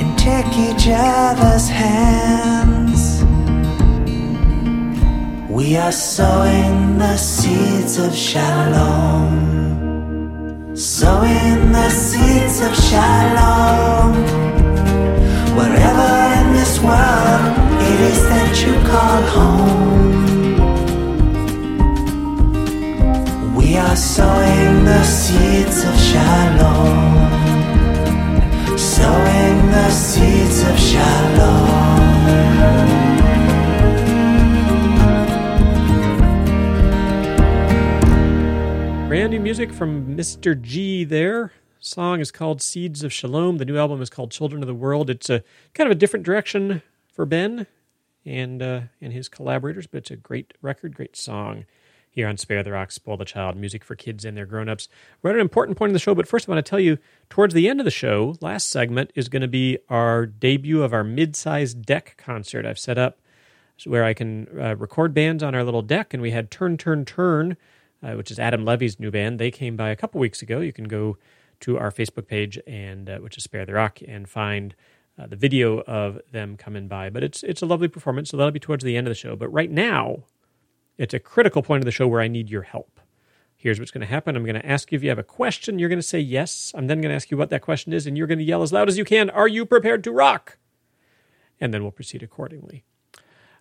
and 0.00 0.18
take 0.18 0.46
each 0.66 0.86
other's 0.88 1.68
hands. 1.68 3.24
We 5.50 5.76
are 5.76 5.92
sowing 5.92 6.98
the 6.98 7.16
seeds 7.16 7.98
of 7.98 8.14
shalom, 8.14 9.34
sowing 10.76 11.72
the 11.72 11.90
seeds 11.90 12.60
of 12.60 12.74
shalom. 12.88 14.12
Wherever 15.58 16.10
in 16.40 16.46
this 16.54 16.80
world 16.80 17.42
it 17.90 18.00
is 18.12 18.20
that 18.32 18.52
you 18.64 18.72
call 18.90 19.22
home, 19.36 20.11
we 23.72 23.78
are 23.78 23.96
sowing 23.96 24.84
the 24.84 25.02
seeds 25.02 25.82
of 25.84 25.98
shalom, 25.98 27.30
sowing 28.76 29.66
the 29.70 29.90
seeds 29.90 30.60
of 30.68 30.78
shalom. 30.78 31.96
Brand 39.08 39.30
new 39.30 39.40
music 39.40 39.72
from 39.72 40.18
Mr. 40.18 40.60
G 40.60 41.04
there. 41.04 41.52
Song 41.80 42.20
is 42.20 42.30
called 42.30 42.60
Seeds 42.60 43.02
of 43.02 43.10
Shalom. 43.10 43.56
The 43.56 43.64
new 43.64 43.78
album 43.78 44.02
is 44.02 44.10
called 44.10 44.32
Children 44.32 44.62
of 44.62 44.66
the 44.66 44.74
World. 44.74 45.08
It's 45.08 45.30
a 45.30 45.42
kind 45.72 45.90
of 45.90 45.92
a 45.92 45.98
different 45.98 46.26
direction 46.26 46.82
for 47.10 47.24
Ben 47.24 47.66
and 48.26 48.62
uh, 48.62 48.80
and 49.00 49.14
his 49.14 49.30
collaborators, 49.30 49.86
but 49.86 49.96
it's 49.98 50.10
a 50.10 50.16
great 50.16 50.52
record, 50.60 50.94
great 50.94 51.16
song 51.16 51.64
here 52.12 52.28
on 52.28 52.36
Spare 52.36 52.62
the 52.62 52.70
Rock, 52.72 52.92
Spoil 52.92 53.16
the 53.16 53.24
Child, 53.24 53.56
music 53.56 53.82
for 53.82 53.96
kids 53.96 54.24
and 54.24 54.36
their 54.36 54.46
grown-ups. 54.46 54.88
We're 55.20 55.30
at 55.30 55.36
an 55.36 55.42
important 55.42 55.76
point 55.76 55.90
in 55.90 55.94
the 55.94 55.98
show, 55.98 56.14
but 56.14 56.28
first 56.28 56.48
I 56.48 56.52
want 56.52 56.64
to 56.64 56.70
tell 56.70 56.78
you, 56.78 56.98
towards 57.28 57.54
the 57.54 57.68
end 57.68 57.80
of 57.80 57.84
the 57.84 57.90
show, 57.90 58.36
last 58.40 58.70
segment 58.70 59.10
is 59.14 59.28
going 59.28 59.42
to 59.42 59.48
be 59.48 59.78
our 59.88 60.26
debut 60.26 60.82
of 60.82 60.92
our 60.92 61.02
mid-sized 61.02 61.84
deck 61.84 62.14
concert 62.16 62.64
I've 62.64 62.78
set 62.78 62.98
up 62.98 63.18
where 63.86 64.04
I 64.04 64.14
can 64.14 64.46
uh, 64.60 64.76
record 64.76 65.14
bands 65.14 65.42
on 65.42 65.54
our 65.54 65.64
little 65.64 65.82
deck, 65.82 66.14
and 66.14 66.22
we 66.22 66.30
had 66.30 66.50
Turn 66.50 66.76
Turn 66.76 67.04
Turn, 67.04 67.56
uh, 68.02 68.12
which 68.12 68.30
is 68.30 68.38
Adam 68.38 68.64
Levy's 68.64 69.00
new 69.00 69.10
band. 69.10 69.38
They 69.38 69.50
came 69.50 69.76
by 69.76 69.90
a 69.90 69.96
couple 69.96 70.20
weeks 70.20 70.42
ago. 70.42 70.60
You 70.60 70.72
can 70.72 70.84
go 70.84 71.16
to 71.60 71.78
our 71.78 71.90
Facebook 71.90 72.26
page 72.26 72.58
and 72.66 73.08
uh, 73.08 73.18
which 73.18 73.36
is 73.36 73.44
Spare 73.44 73.64
the 73.64 73.74
Rock 73.74 74.00
and 74.06 74.28
find 74.28 74.74
uh, 75.18 75.26
the 75.26 75.36
video 75.36 75.80
of 75.82 76.20
them 76.30 76.56
coming 76.56 76.88
by. 76.88 77.10
But 77.10 77.22
it's 77.22 77.42
it's 77.42 77.62
a 77.62 77.66
lovely 77.66 77.88
performance, 77.88 78.30
so 78.30 78.36
that'll 78.36 78.52
be 78.52 78.60
towards 78.60 78.84
the 78.84 78.96
end 78.96 79.06
of 79.06 79.10
the 79.10 79.16
show. 79.16 79.36
But 79.36 79.48
right 79.48 79.70
now, 79.70 80.24
it's 80.98 81.14
a 81.14 81.18
critical 81.18 81.62
point 81.62 81.80
of 81.80 81.84
the 81.84 81.90
show 81.90 82.06
where 82.06 82.20
I 82.20 82.28
need 82.28 82.50
your 82.50 82.62
help. 82.62 83.00
Here's 83.56 83.78
what's 83.78 83.92
going 83.92 84.00
to 84.00 84.06
happen. 84.06 84.34
I'm 84.34 84.44
going 84.44 84.60
to 84.60 84.66
ask 84.66 84.90
you 84.90 84.96
if 84.96 85.02
you 85.02 85.08
have 85.08 85.18
a 85.18 85.24
question. 85.24 85.78
You're 85.78 85.88
going 85.88 86.00
to 86.00 86.06
say 86.06 86.18
yes. 86.18 86.72
I'm 86.74 86.88
then 86.88 87.00
going 87.00 87.10
to 87.10 87.14
ask 87.14 87.30
you 87.30 87.36
what 87.36 87.50
that 87.50 87.62
question 87.62 87.92
is, 87.92 88.06
and 88.06 88.18
you're 88.18 88.26
going 88.26 88.38
to 88.38 88.44
yell 88.44 88.62
as 88.62 88.72
loud 88.72 88.88
as 88.88 88.98
you 88.98 89.04
can. 89.04 89.30
Are 89.30 89.46
you 89.46 89.64
prepared 89.64 90.02
to 90.04 90.10
rock? 90.10 90.58
And 91.60 91.72
then 91.72 91.82
we'll 91.82 91.92
proceed 91.92 92.24
accordingly. 92.24 92.84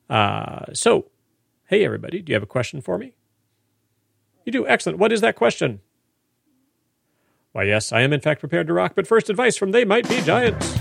Uh, 0.10 0.74
so, 0.74 1.12
hey 1.68 1.86
everybody, 1.86 2.22
do 2.22 2.32
you 2.32 2.36
have 2.36 2.44
a 2.44 2.48
question 2.48 2.82
for 2.82 2.98
me? 2.98 3.16
You 4.44 4.52
do. 4.52 4.68
Excellent. 4.68 4.98
What 4.98 5.12
is 5.12 5.22
that 5.22 5.36
question? 5.36 5.82
Why, 7.52 7.64
yes, 7.64 7.92
I 7.92 8.02
am 8.02 8.12
in 8.12 8.22
fact 8.22 8.40
prepared 8.40 8.68
to 8.68 8.74
rock, 8.74 8.94
but 8.96 9.06
first 9.06 9.30
advice 9.30 9.56
from 9.56 9.72
They 9.72 9.86
Might 9.86 10.10
Be 10.10 10.22
Giants. 10.22 10.81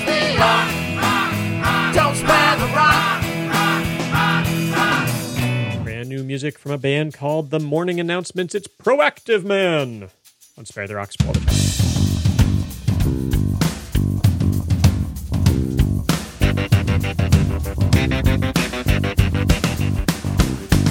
music 6.31 6.57
from 6.57 6.71
a 6.71 6.77
band 6.77 7.13
called 7.13 7.49
The 7.49 7.59
Morning 7.59 7.99
Announcements. 7.99 8.55
It's 8.55 8.65
Proactive 8.65 9.43
Man 9.43 10.09
on 10.57 10.63
Spare 10.63 10.87
the 10.87 10.95
Rocks 10.95 11.15
Spoil. 11.15 11.33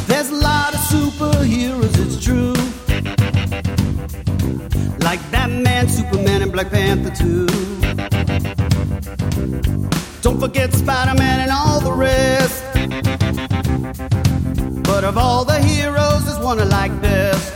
There's 0.09 0.29
a 0.29 0.35
lot 0.35 0.75
of 0.75 0.81
superheroes, 0.93 1.97
it's 2.05 2.23
true. 2.23 2.53
Like 4.99 5.21
Batman, 5.31 5.89
Superman, 5.89 6.43
and 6.43 6.53
Black 6.53 6.69
Panther, 6.69 7.15
too. 7.17 7.47
Don't 10.21 10.39
forget 10.39 10.75
Spider 10.75 11.19
Man 11.19 11.41
and 11.41 11.51
all 11.51 11.81
the 11.81 11.93
rest. 11.93 12.70
Of 15.11 15.19
all 15.19 15.45
the 15.45 15.59
heroes, 15.59 16.25
there's 16.25 16.39
one 16.39 16.59
like 16.69 16.93
this. 17.01 17.51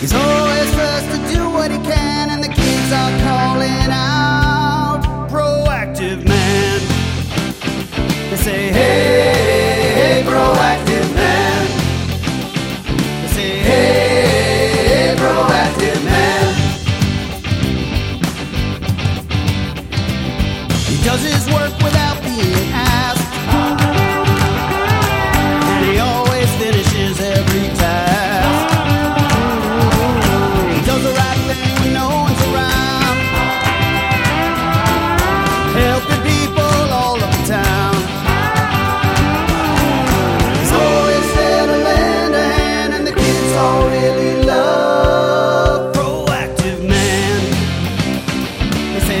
He's 0.00 0.12
always 0.12 0.72
first 0.72 1.10
to 1.10 1.34
do 1.34 1.50
what 1.50 1.72
he 1.72 1.78
can, 1.78 2.30
and 2.30 2.44
the 2.44 2.46
kids 2.46 2.92
are 2.92 3.18
calling 3.24 3.90
out 3.90 4.39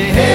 hey, 0.00 0.29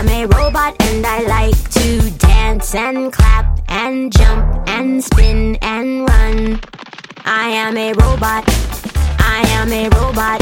I 0.00 0.02
am 0.02 0.08
a 0.08 0.26
robot 0.34 0.76
and 0.80 1.06
I 1.06 1.20
like 1.24 1.70
to 1.72 2.10
dance 2.12 2.74
and 2.74 3.12
clap 3.12 3.60
and 3.68 4.10
jump 4.10 4.66
and 4.66 5.04
spin 5.04 5.58
and 5.60 6.08
run. 6.08 6.58
I 7.26 7.50
am 7.50 7.76
a 7.76 7.92
robot. 7.92 8.44
I 9.18 9.44
am 9.58 9.70
a 9.70 9.90
robot. 9.90 10.40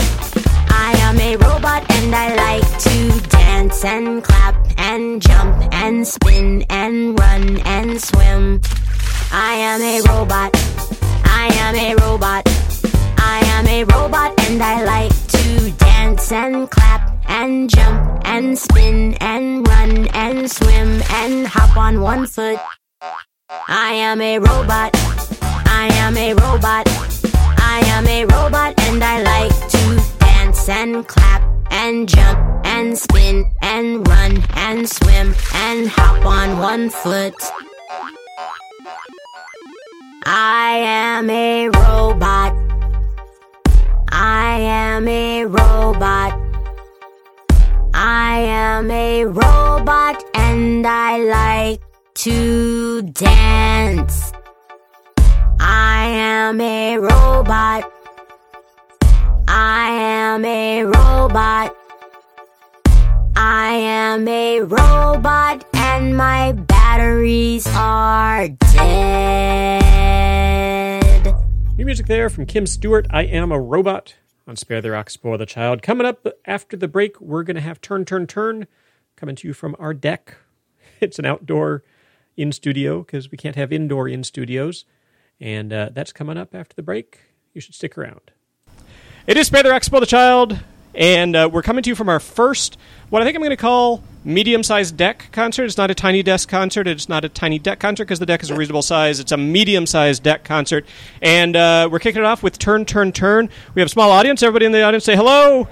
I 0.70 0.94
am 1.00 1.18
a 1.18 1.34
robot 1.38 1.90
and 1.90 2.14
I 2.14 2.36
like 2.36 2.78
to 2.82 3.20
dance 3.30 3.84
and 3.84 4.22
clap 4.22 4.54
and 4.78 5.20
jump 5.20 5.56
and 5.74 6.06
spin 6.06 6.64
and 6.70 7.18
run 7.18 7.58
and 7.62 8.00
swim. 8.00 8.60
I 9.32 9.54
am 9.54 9.82
a 9.82 10.00
robot. 10.02 10.52
I 11.24 11.50
am 11.54 11.74
a 11.74 11.96
robot. 11.96 12.44
I 13.18 13.40
am 13.44 13.66
a 13.66 13.82
robot 13.82 14.38
and 14.48 14.62
I 14.62 14.84
like 14.84 15.26
to 15.34 15.72
dance 15.72 16.30
and 16.30 16.70
clap 16.70 17.17
and 17.28 17.70
jump 17.70 18.20
and 18.24 18.58
spin 18.58 19.14
and 19.20 19.66
run 19.68 20.08
and 20.08 20.50
swim 20.50 21.02
and 21.10 21.46
hop 21.46 21.76
on 21.76 22.00
one 22.00 22.26
foot. 22.26 22.58
I 23.68 23.92
am 23.92 24.20
a 24.20 24.38
robot. 24.38 24.90
I 25.66 25.88
am 25.92 26.16
a 26.16 26.34
robot. 26.34 26.86
I 27.58 27.82
am 27.86 28.06
a 28.06 28.24
robot 28.24 28.80
and 28.80 29.02
I 29.02 29.22
like 29.22 29.68
to 29.70 30.02
dance 30.18 30.68
and 30.68 31.06
clap 31.06 31.42
and 31.70 32.08
jump 32.08 32.38
and 32.64 32.98
spin 32.98 33.50
and 33.62 34.06
run 34.08 34.42
and 34.54 34.88
swim 34.88 35.34
and 35.54 35.88
hop 35.88 36.24
on 36.24 36.58
one 36.58 36.90
foot. 36.90 37.34
I 40.24 40.80
am 40.82 41.30
a 41.30 41.68
robot. 41.68 42.54
I 44.10 44.58
am 44.60 45.08
a 45.08 45.44
robot. 45.44 46.47
I 48.00 48.42
am 48.42 48.92
a 48.92 49.24
robot 49.24 50.22
and 50.32 50.86
I 50.86 51.18
like 51.18 51.82
to 52.14 53.02
dance. 53.02 54.32
I 55.58 56.06
am 56.06 56.60
a 56.60 56.96
robot. 56.98 57.92
I 59.48 59.90
am 59.90 60.44
a 60.44 60.84
robot. 60.84 61.74
I 63.34 63.72
am 63.72 64.28
a 64.28 64.60
robot 64.60 65.66
and 65.74 66.16
my 66.16 66.52
batteries 66.52 67.66
are 67.74 68.46
dead. 68.46 69.84
New 71.76 71.84
music 71.84 72.06
there 72.06 72.30
from 72.30 72.46
Kym 72.46 72.68
Stewart. 72.68 73.08
I 73.10 73.24
am 73.24 73.50
a 73.50 73.58
robot 73.58 74.14
on 74.48 74.56
Spare 74.56 74.80
the 74.80 74.90
Rock, 74.90 75.10
Spoil 75.10 75.36
the 75.36 75.46
Child. 75.46 75.82
Coming 75.82 76.06
up 76.06 76.26
after 76.46 76.76
the 76.76 76.88
break, 76.88 77.20
we're 77.20 77.42
going 77.42 77.54
to 77.56 77.60
have 77.60 77.82
Turn, 77.82 78.06
Turn, 78.06 78.26
Turn 78.26 78.66
coming 79.14 79.36
to 79.36 79.46
you 79.46 79.54
from 79.54 79.76
our 79.78 79.94
deck. 79.94 80.36
It's 81.00 81.20
an 81.20 81.26
outdoor 81.26 81.84
in 82.36 82.50
studio 82.50 83.04
because 83.04 83.30
we 83.30 83.38
can't 83.38 83.54
have 83.54 83.72
indoor 83.72 84.08
in 84.08 84.24
studios. 84.24 84.84
And 85.38 85.72
uh, 85.72 85.90
that's 85.92 86.12
coming 86.12 86.36
up 86.36 86.56
after 86.56 86.74
the 86.74 86.82
break. 86.82 87.20
You 87.54 87.60
should 87.60 87.76
stick 87.76 87.96
around. 87.96 88.32
It 89.24 89.36
is 89.36 89.46
Spare 89.46 89.62
the 89.62 89.70
Rock, 89.70 89.84
Spoil 89.84 90.00
the 90.00 90.06
Child. 90.06 90.58
And 90.98 91.36
uh, 91.36 91.48
we're 91.50 91.62
coming 91.62 91.84
to 91.84 91.90
you 91.90 91.94
from 91.94 92.08
our 92.08 92.18
first, 92.18 92.76
what 93.08 93.22
I 93.22 93.24
think 93.24 93.36
I'm 93.36 93.40
going 93.40 93.50
to 93.50 93.56
call 93.56 94.02
medium 94.24 94.64
sized 94.64 94.96
deck 94.96 95.28
concert. 95.30 95.64
It's 95.64 95.76
not 95.76 95.92
a 95.92 95.94
tiny 95.94 96.24
desk 96.24 96.48
concert. 96.48 96.88
It's 96.88 97.08
not 97.08 97.24
a 97.24 97.28
tiny 97.28 97.60
deck 97.60 97.78
concert 97.78 98.04
because 98.04 98.18
the 98.18 98.26
deck 98.26 98.42
is 98.42 98.50
a 98.50 98.56
reasonable 98.56 98.82
size. 98.82 99.20
It's 99.20 99.30
a 99.30 99.36
medium 99.36 99.86
sized 99.86 100.24
deck 100.24 100.42
concert. 100.42 100.84
And 101.22 101.54
uh, 101.54 101.88
we're 101.90 102.00
kicking 102.00 102.22
it 102.22 102.24
off 102.24 102.42
with 102.42 102.58
Turn, 102.58 102.84
Turn, 102.84 103.12
Turn. 103.12 103.48
We 103.76 103.80
have 103.80 103.86
a 103.86 103.90
small 103.90 104.10
audience. 104.10 104.42
Everybody 104.42 104.66
in 104.66 104.72
the 104.72 104.82
audience 104.82 105.04
say 105.04 105.14
hello. 105.14 105.68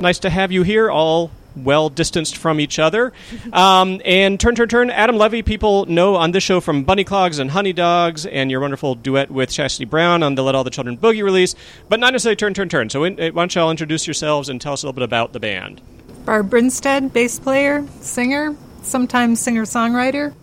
Nice 0.00 0.18
to 0.18 0.30
have 0.30 0.50
you 0.50 0.64
here, 0.64 0.90
all 0.90 1.30
well 1.56 1.88
distanced 1.88 2.36
from 2.36 2.60
each 2.60 2.78
other. 2.78 3.12
Um, 3.52 4.00
and 4.04 4.38
Turn, 4.38 4.54
Turn, 4.54 4.68
Turn, 4.68 4.90
Adam 4.90 5.16
Levy, 5.16 5.42
people 5.42 5.86
know 5.86 6.16
on 6.16 6.32
this 6.32 6.42
show 6.42 6.60
from 6.60 6.84
Bunny 6.84 7.04
Clogs 7.04 7.38
and 7.38 7.50
Honeydogs 7.50 8.26
and 8.26 8.50
your 8.50 8.60
wonderful 8.60 8.94
duet 8.94 9.30
with 9.30 9.50
Chastity 9.50 9.84
Brown 9.84 10.22
on 10.22 10.34
the 10.34 10.42
Let 10.42 10.54
All 10.54 10.64
the 10.64 10.70
Children 10.70 10.98
Boogie 10.98 11.22
release, 11.22 11.54
but 11.88 12.00
not 12.00 12.12
necessarily 12.12 12.36
Turn, 12.36 12.54
Turn, 12.54 12.68
Turn. 12.68 12.90
So 12.90 13.04
in, 13.04 13.16
why 13.16 13.30
don't 13.30 13.54
y'all 13.54 13.70
introduce 13.70 14.06
yourselves 14.06 14.48
and 14.48 14.60
tell 14.60 14.72
us 14.72 14.82
a 14.82 14.86
little 14.86 14.94
bit 14.94 15.04
about 15.04 15.32
the 15.32 15.40
band? 15.40 15.80
Barb 16.24 16.50
Brinstead, 16.50 17.12
bass 17.12 17.38
player, 17.38 17.86
singer, 18.00 18.56
sometimes 18.82 19.40
singer 19.40 19.64
songwriter. 19.64 20.34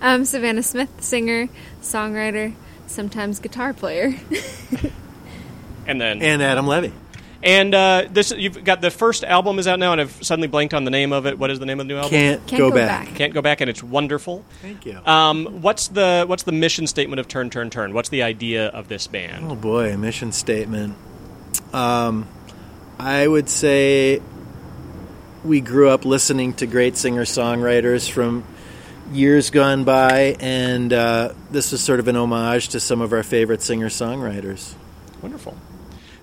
I'm 0.00 0.24
Savannah 0.24 0.62
Smith, 0.62 1.02
singer, 1.02 1.48
songwriter, 1.80 2.54
sometimes 2.86 3.40
guitar 3.40 3.72
player. 3.72 4.14
And 5.86 6.00
then 6.00 6.22
And 6.22 6.42
Adam 6.42 6.66
Levy. 6.66 6.92
And 7.44 7.74
uh, 7.74 8.08
this 8.10 8.32
you've 8.32 8.64
got 8.64 8.80
the 8.80 8.90
first 8.90 9.22
album 9.22 9.58
is 9.58 9.68
out 9.68 9.78
now, 9.78 9.92
and 9.92 10.00
I've 10.00 10.24
suddenly 10.24 10.48
blanked 10.48 10.72
on 10.72 10.84
the 10.84 10.90
name 10.90 11.12
of 11.12 11.26
it. 11.26 11.38
What 11.38 11.50
is 11.50 11.58
the 11.58 11.66
name 11.66 11.78
of 11.78 11.86
the 11.86 11.92
new 11.92 11.98
album? 11.98 12.10
Can't 12.10 12.46
Can't 12.46 12.58
Go 12.58 12.70
Go 12.70 12.76
Back. 12.76 13.06
Back. 13.06 13.14
Can't 13.16 13.34
go 13.34 13.42
back, 13.42 13.60
and 13.60 13.68
it's 13.68 13.82
wonderful. 13.82 14.46
Thank 14.62 14.86
you. 14.86 14.98
Um, 15.04 15.60
what's 15.60 15.88
the 15.88 16.24
what's 16.26 16.44
the 16.44 16.52
mission 16.52 16.86
statement 16.86 17.20
of 17.20 17.28
Turn 17.28 17.50
Turn 17.50 17.68
Turn? 17.68 17.92
What's 17.92 18.08
the 18.08 18.22
idea 18.22 18.68
of 18.68 18.88
this 18.88 19.06
band? 19.06 19.44
Oh 19.50 19.56
boy, 19.56 19.94
mission 19.98 20.32
statement. 20.32 20.96
Um, 21.74 22.28
I 22.98 23.28
would 23.28 23.50
say 23.50 24.22
we 25.44 25.60
grew 25.60 25.90
up 25.90 26.06
listening 26.06 26.54
to 26.54 26.66
great 26.66 26.96
singer 26.96 27.24
songwriters 27.24 28.10
from 28.10 28.44
years 29.12 29.50
gone 29.50 29.84
by, 29.84 30.36
and 30.40 30.90
uh, 30.94 31.34
this 31.50 31.74
is 31.74 31.82
sort 31.82 32.00
of 32.00 32.08
an 32.08 32.16
homage 32.16 32.68
to 32.68 32.80
some 32.80 33.02
of 33.02 33.12
our 33.12 33.22
favorite 33.22 33.60
singer 33.60 33.90
songwriters. 33.90 34.72
Wonderful. 35.20 35.58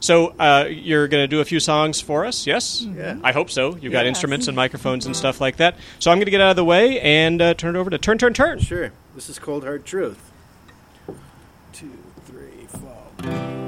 So 0.01 0.33
uh, 0.39 0.65
you're 0.69 1.07
going 1.07 1.23
to 1.23 1.27
do 1.27 1.39
a 1.39 1.45
few 1.45 1.59
songs 1.61 2.01
for 2.01 2.25
us, 2.25 2.45
yes? 2.45 2.81
Yeah. 2.81 3.17
I 3.23 3.31
hope 3.31 3.49
so. 3.49 3.75
You've 3.77 3.93
got 3.93 4.05
Yes. 4.05 4.09
instruments 4.09 4.47
and 4.47 4.55
microphones 4.55 5.05
and 5.05 5.15
stuff 5.15 5.39
like 5.39 5.57
that. 5.57 5.77
So 5.99 6.11
I'm 6.11 6.17
going 6.17 6.25
to 6.25 6.31
get 6.31 6.41
out 6.41 6.49
of 6.49 6.55
the 6.57 6.65
way 6.65 6.99
and 6.99 7.41
uh, 7.41 7.53
turn 7.53 7.75
it 7.75 7.79
over 7.79 7.89
to 7.91 7.97
Turn 7.97 8.17
Turn 8.17 8.33
Turn. 8.33 8.59
Sure. 8.59 8.91
This 9.15 9.29
is 9.29 9.37
Cold 9.39 9.63
Hard 9.63 9.85
Truth. 9.85 10.31
Two, 11.71 11.91
three, 12.25 12.65
four. 12.67 13.60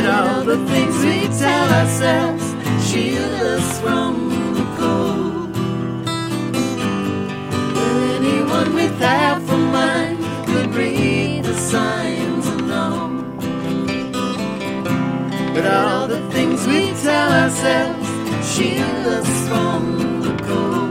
That 0.00 0.14
all 0.14 0.44
the 0.44 0.58
things 0.68 0.96
we 1.04 1.26
tell 1.38 1.68
ourselves 1.80 2.44
shield 2.88 3.42
us 3.54 3.80
from 3.80 4.28
the 4.54 4.66
cold. 4.78 5.52
Well, 7.74 7.98
anyone 8.18 8.74
with 8.74 8.96
half 9.00 9.42
a 9.50 9.56
mind 9.56 10.18
could 10.46 10.72
read 10.72 11.44
the 11.44 11.54
signs 11.54 12.46
know 12.70 13.08
that 15.54 15.66
all 15.66 16.06
the 16.06 16.22
things 16.30 16.64
we 16.68 16.92
tell 17.02 17.30
ourselves 17.42 18.08
shield 18.52 19.06
us 19.18 19.48
from 19.48 20.20
the 20.22 20.34
cold. 20.44 20.87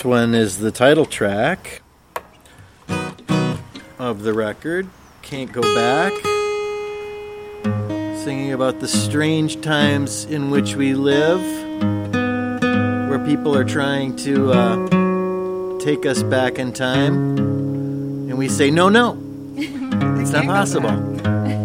This 0.00 0.06
one 0.06 0.34
is 0.34 0.56
the 0.56 0.70
title 0.70 1.04
track 1.04 1.82
of 3.98 4.22
the 4.22 4.32
record, 4.32 4.88
Can't 5.20 5.52
Go 5.52 5.60
Back, 5.60 6.14
singing 8.24 8.54
about 8.54 8.80
the 8.80 8.88
strange 8.88 9.60
times 9.60 10.24
in 10.24 10.50
which 10.50 10.74
we 10.74 10.94
live, 10.94 11.42
where 13.10 13.22
people 13.26 13.54
are 13.54 13.62
trying 13.62 14.16
to 14.16 14.52
uh, 14.52 15.78
take 15.80 16.06
us 16.06 16.22
back 16.22 16.58
in 16.58 16.72
time, 16.72 17.36
and 17.36 18.38
we 18.38 18.48
say, 18.48 18.70
no, 18.70 18.88
no, 18.88 19.18
it's 19.56 20.30
not 20.30 20.46
possible. 20.46 21.58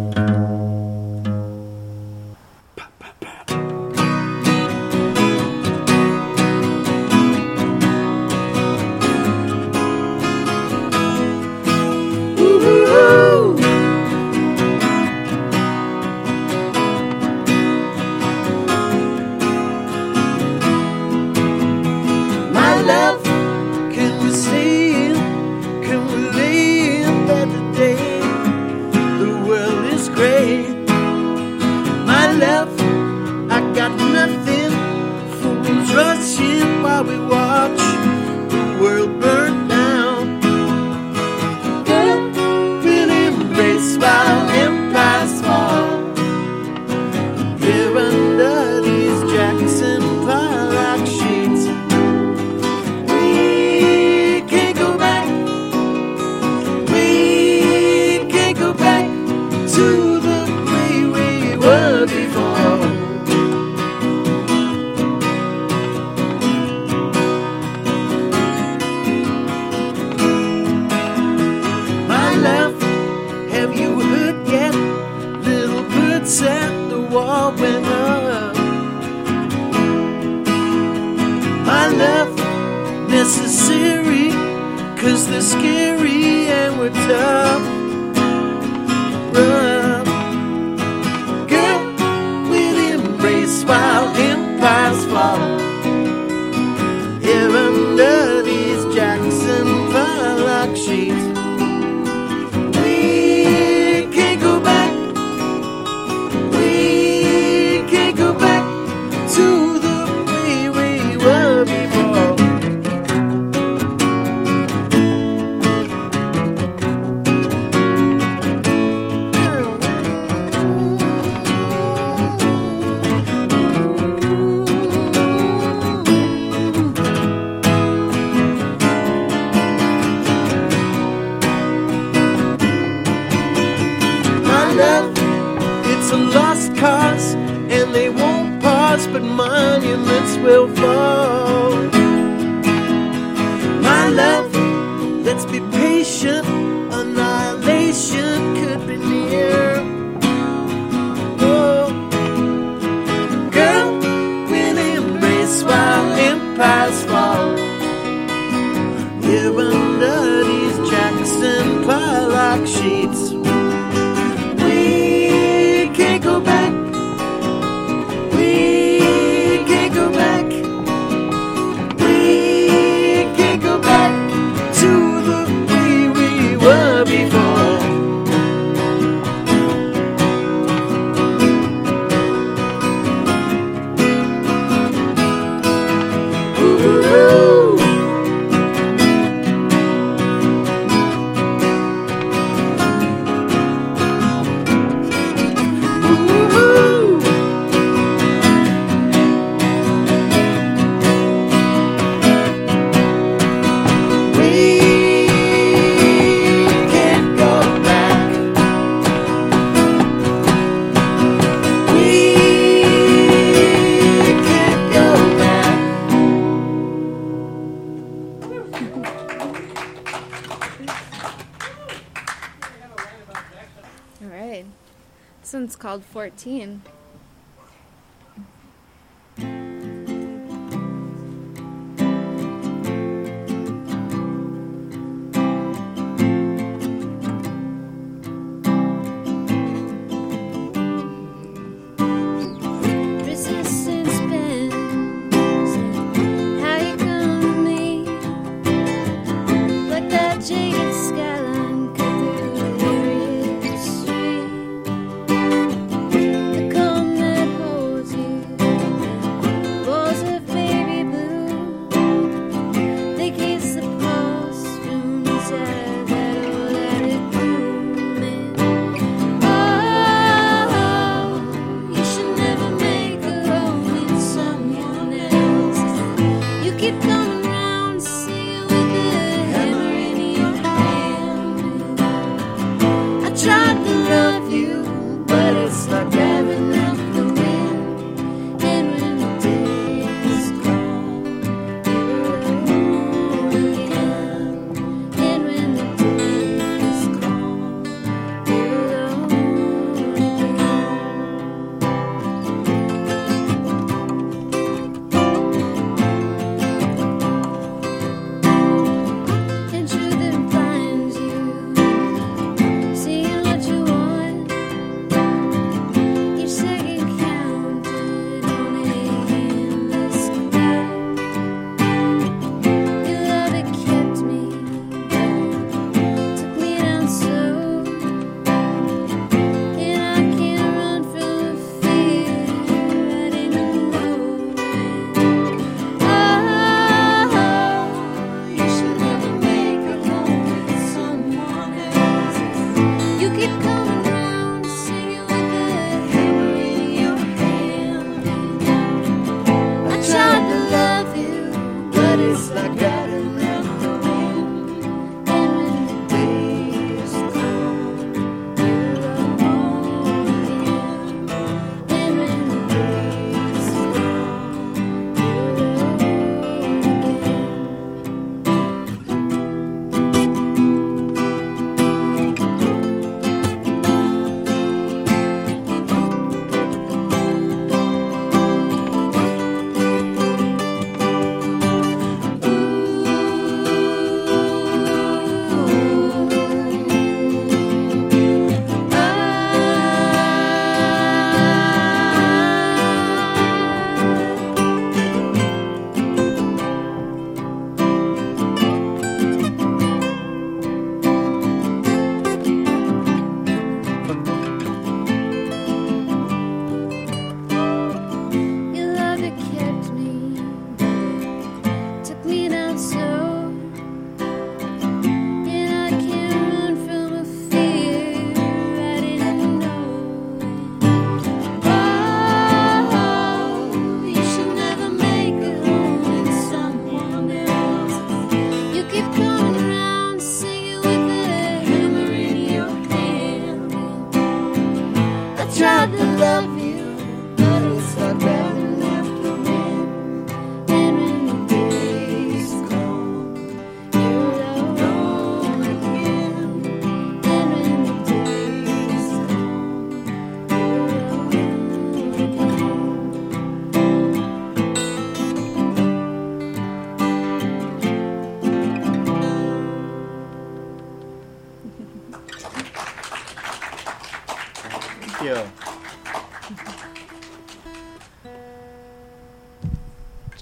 14. 226.16 226.80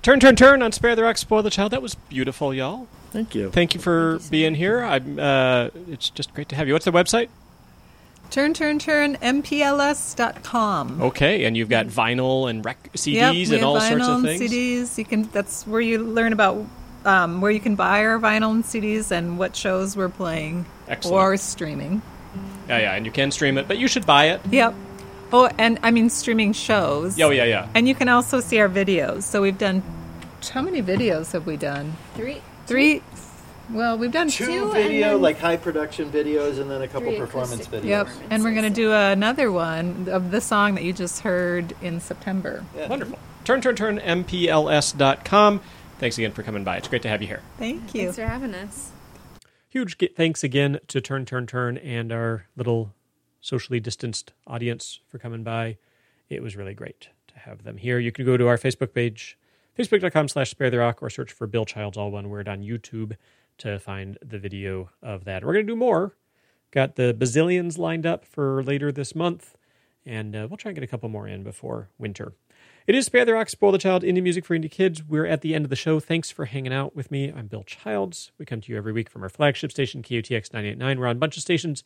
Turn, 0.05 0.21
turn, 0.21 0.37
turn 0.37 0.61
on 0.61 0.71
Spare 0.71 0.95
the 0.95 1.03
Rock, 1.03 1.17
Spoil 1.17 1.43
the 1.43 1.49
Child. 1.49 1.73
That 1.73 1.81
was 1.81 1.95
beautiful, 1.95 2.53
y'all. 2.53 2.87
Thank 3.11 3.35
you. 3.35 3.51
Thank 3.51 3.73
you 3.75 3.81
for 3.81 4.19
being 4.31 4.55
here. 4.55 4.85
I'm. 4.85 5.19
Uh, 5.19 5.71
it's 5.89 6.11
just 6.11 6.35
great 6.35 6.51
to 6.51 6.57
have 6.57 6.69
you. 6.69 6.75
What's 6.75 6.85
the 6.85 6.93
website? 6.93 7.31
Turn, 8.31 8.53
turn, 8.53 8.79
turn, 8.79 9.17
mpls.com. 9.17 11.01
Okay, 11.01 11.47
and 11.47 11.57
you've 11.57 11.71
got 11.71 11.87
vinyl 11.87 12.51
and 12.51 12.63
rec- 12.63 12.93
CDs 12.93 13.15
Yep, 13.15 13.33
we 13.33 13.43
and 13.45 13.53
have 13.53 13.65
all 13.65 13.81
vinyl 13.81 13.89
sorts 13.89 14.09
of 14.09 14.23
things. 14.25 14.41
and. 14.43 14.51
CDs. 14.51 14.99
You 14.99 15.05
can. 15.07 15.23
That's 15.33 15.67
where 15.67 15.81
you 15.81 15.99
learn 16.01 16.35
about 16.35 16.67
um, 17.07 17.41
where 17.41 17.51
you 17.51 17.61
can 17.61 17.75
buy 17.75 18.05
our 18.05 18.19
vinyl 18.19 18.51
and 18.51 18.63
CDs 18.63 19.11
and 19.11 19.39
what 19.39 19.57
shows 19.57 19.97
we're 19.97 20.11
playing 20.11 20.67
Excellent. 20.87 21.17
or 21.17 21.37
streaming. 21.39 22.03
Yeah, 22.69 22.79
yeah, 22.79 22.95
and 22.95 23.07
you 23.07 23.13
can 23.13 23.31
stream 23.31 23.57
it, 23.57 23.67
but 23.69 23.79
you 23.79 23.89
should 23.89 24.05
buy 24.05 24.31
it. 24.31 24.41
Yep. 24.51 24.75
Oh, 25.35 25.51
and 25.59 25.81
I 25.83 25.91
mean 25.91 26.11
streaming 26.11 26.53
shows. 26.53 27.21
Oh, 27.21 27.31
yeah, 27.31 27.43
yeah. 27.43 27.69
And 27.75 27.89
you 27.89 27.95
can 27.97 28.09
also 28.09 28.39
see 28.39 28.61
our 28.61 28.69
videos. 28.69 29.25
So 29.25 29.43
we've 29.43 29.59
done. 29.59 29.83
How 30.53 30.63
many 30.63 30.81
videos 30.81 31.33
have 31.33 31.45
we 31.45 31.57
done? 31.57 31.97
Three. 32.15 32.41
Three. 32.67 33.03
Well, 33.71 33.99
we've 33.99 34.13
done 34.13 34.29
Two 34.29 34.47
two 34.47 34.73
video, 34.73 35.13
then- 35.13 35.23
like 35.23 35.39
high 35.39 35.57
production 35.57 36.11
videos, 36.11 36.61
and 36.61 36.71
then 36.71 36.83
a 36.83 36.89
couple 36.89 37.17
performance 37.17 37.67
videos. 37.67 37.85
Yep, 37.85 38.09
and 38.31 38.45
we're 38.45 38.53
going 38.53 38.63
to 38.65 38.71
do 38.71 38.93
another 38.93 39.51
one 39.51 40.07
of 40.09 40.31
the 40.31 40.41
song 40.41 40.77
that 40.77 40.85
you 40.85 40.93
just 40.93 41.23
heard 41.23 41.75
in 41.83 41.99
September. 41.99 42.65
Wonderful. 42.89 43.19
Turn, 43.45 43.61
turn, 43.61 43.75
turn, 43.75 43.99
mpls.com. 43.99 45.61
Thanks 45.99 46.19
again 46.19 46.33
for 46.33 46.43
coming 46.43 46.63
by. 46.63 46.77
It's 46.77 46.89
great 46.89 47.03
to 47.03 47.09
have 47.09 47.23
you 47.23 47.29
here. 47.29 47.41
Thank 47.59 47.95
you. 47.95 48.03
Thanks 48.03 48.17
for 48.17 48.27
having 48.27 48.55
us. 48.55 48.91
Huge 49.69 49.97
thanks 50.15 50.45
again 50.45 50.79
to 50.89 51.01
Turn, 51.01 51.25
Turn, 51.25 51.47
Turn 51.47 51.77
and 51.79 52.13
our 52.13 52.47
little 52.57 52.93
socially 53.45 53.79
distanced 53.79 54.33
audience 54.47 55.01
for 55.07 55.19
coming 55.19 55.45
by. 55.45 55.77
It 56.31 56.43
was 56.43 56.57
really 56.57 56.73
great 56.73 57.09
to 57.29 57.39
have 57.41 57.63
them 57.63 57.77
here. 57.77 57.99
You 57.99 58.11
can 58.11 58.25
go 58.25 58.39
to 58.39 58.49
our 58.49 58.57
Facebook 58.57 58.95
page, 58.95 59.39
facebook.com 59.79 60.29
slash 60.29 60.51
spare 60.51 60.71
the 60.71 60.79
rock, 60.79 61.03
or 61.03 61.11
search 61.11 61.31
for 61.31 61.47
Bill 61.47 61.67
Childs, 61.67 61.99
all 61.99 62.11
one 62.11 62.31
word, 62.31 62.49
on 62.49 62.63
YouTube 62.63 63.17
to 63.59 63.79
find 63.79 64.17
the 64.25 64.39
video 64.39 64.89
of 65.03 65.25
that. 65.27 65.45
We're 65.45 65.53
going 65.53 65.67
to 65.67 65.73
do 65.73 65.77
more. 65.77 66.17
Got 66.71 66.97
the 66.97 67.15
bazillions 67.17 67.77
lined 67.77 68.07
up 68.07 68.25
for 68.25 68.63
later 68.63 68.91
this 68.91 69.15
month, 69.15 69.55
and 70.07 70.35
uh, 70.35 70.47
we'll 70.49 70.57
try 70.57 70.71
and 70.71 70.77
get 70.77 70.83
a 70.83 70.89
couple 70.89 71.11
more 71.11 71.29
in 71.29 71.43
before 71.43 71.91
winter. 71.99 72.33
It 72.87 72.95
is 72.95 73.07
Spare 73.07 73.27
the 73.27 73.35
Rock, 73.35 73.51
Spoil 73.51 73.73
the 73.73 73.79
Child, 73.79 74.03
Indie 74.03 74.23
Music 74.23 74.47
for 74.47 74.59
Indie 74.59 74.71
Kids. 74.71 75.05
We're 75.05 75.27
at 75.27 75.43
the 75.43 75.55
end 75.55 75.65
of 75.67 75.71
the 75.71 75.77
show. 75.77 76.01
Thanks 76.01 76.31
for 76.31 76.47
hanging 76.47 76.73
out 76.73 76.97
with 76.97 77.11
me. 77.11 77.31
I'm 77.31 77.47
Bill 77.47 77.63
Childs. 77.63 78.33
We 78.39 78.47
come 78.47 78.63
to 78.63 78.73
you 78.73 78.79
every 78.79 78.93
week 78.93 79.11
from 79.11 79.23
our 79.23 79.29
flagship 79.29 79.71
station, 79.71 80.03
KUTX 80.03 80.53
989. 80.53 80.99
We're 80.99 81.07
on 81.07 81.17
a 81.17 81.19
bunch 81.19 81.37
of 81.37 81.43
stations 81.43 81.85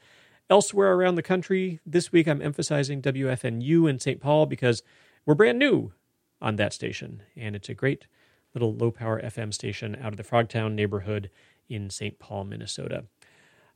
elsewhere 0.51 0.93
around 0.93 1.15
the 1.15 1.23
country. 1.23 1.81
This 1.85 2.13
week 2.13 2.27
I'm 2.27 2.43
emphasizing 2.43 3.03
WFNU 3.03 3.89
in 3.89 3.99
St. 3.99 4.21
Paul 4.21 4.47
because 4.47 4.83
we're 5.27 5.35
brand 5.35 5.59
new 5.59 5.93
on 6.41 6.57
that 6.57 6.73
station, 6.73 7.23
and 7.37 7.57
it's 7.57 7.69
a 7.69 7.75
great 7.75 8.07
little 8.55 8.75
low 8.75 8.91
power 8.91 9.21
FM 9.21 9.53
station 9.53 9.97
out 10.01 10.13
of 10.13 10.17
the 10.17 10.25
Frogtown 10.25 10.75
neighborhood 10.75 11.31
in 11.69 11.91
St. 11.91 12.19
Paul, 12.19 12.45
Minnesota. 12.45 13.05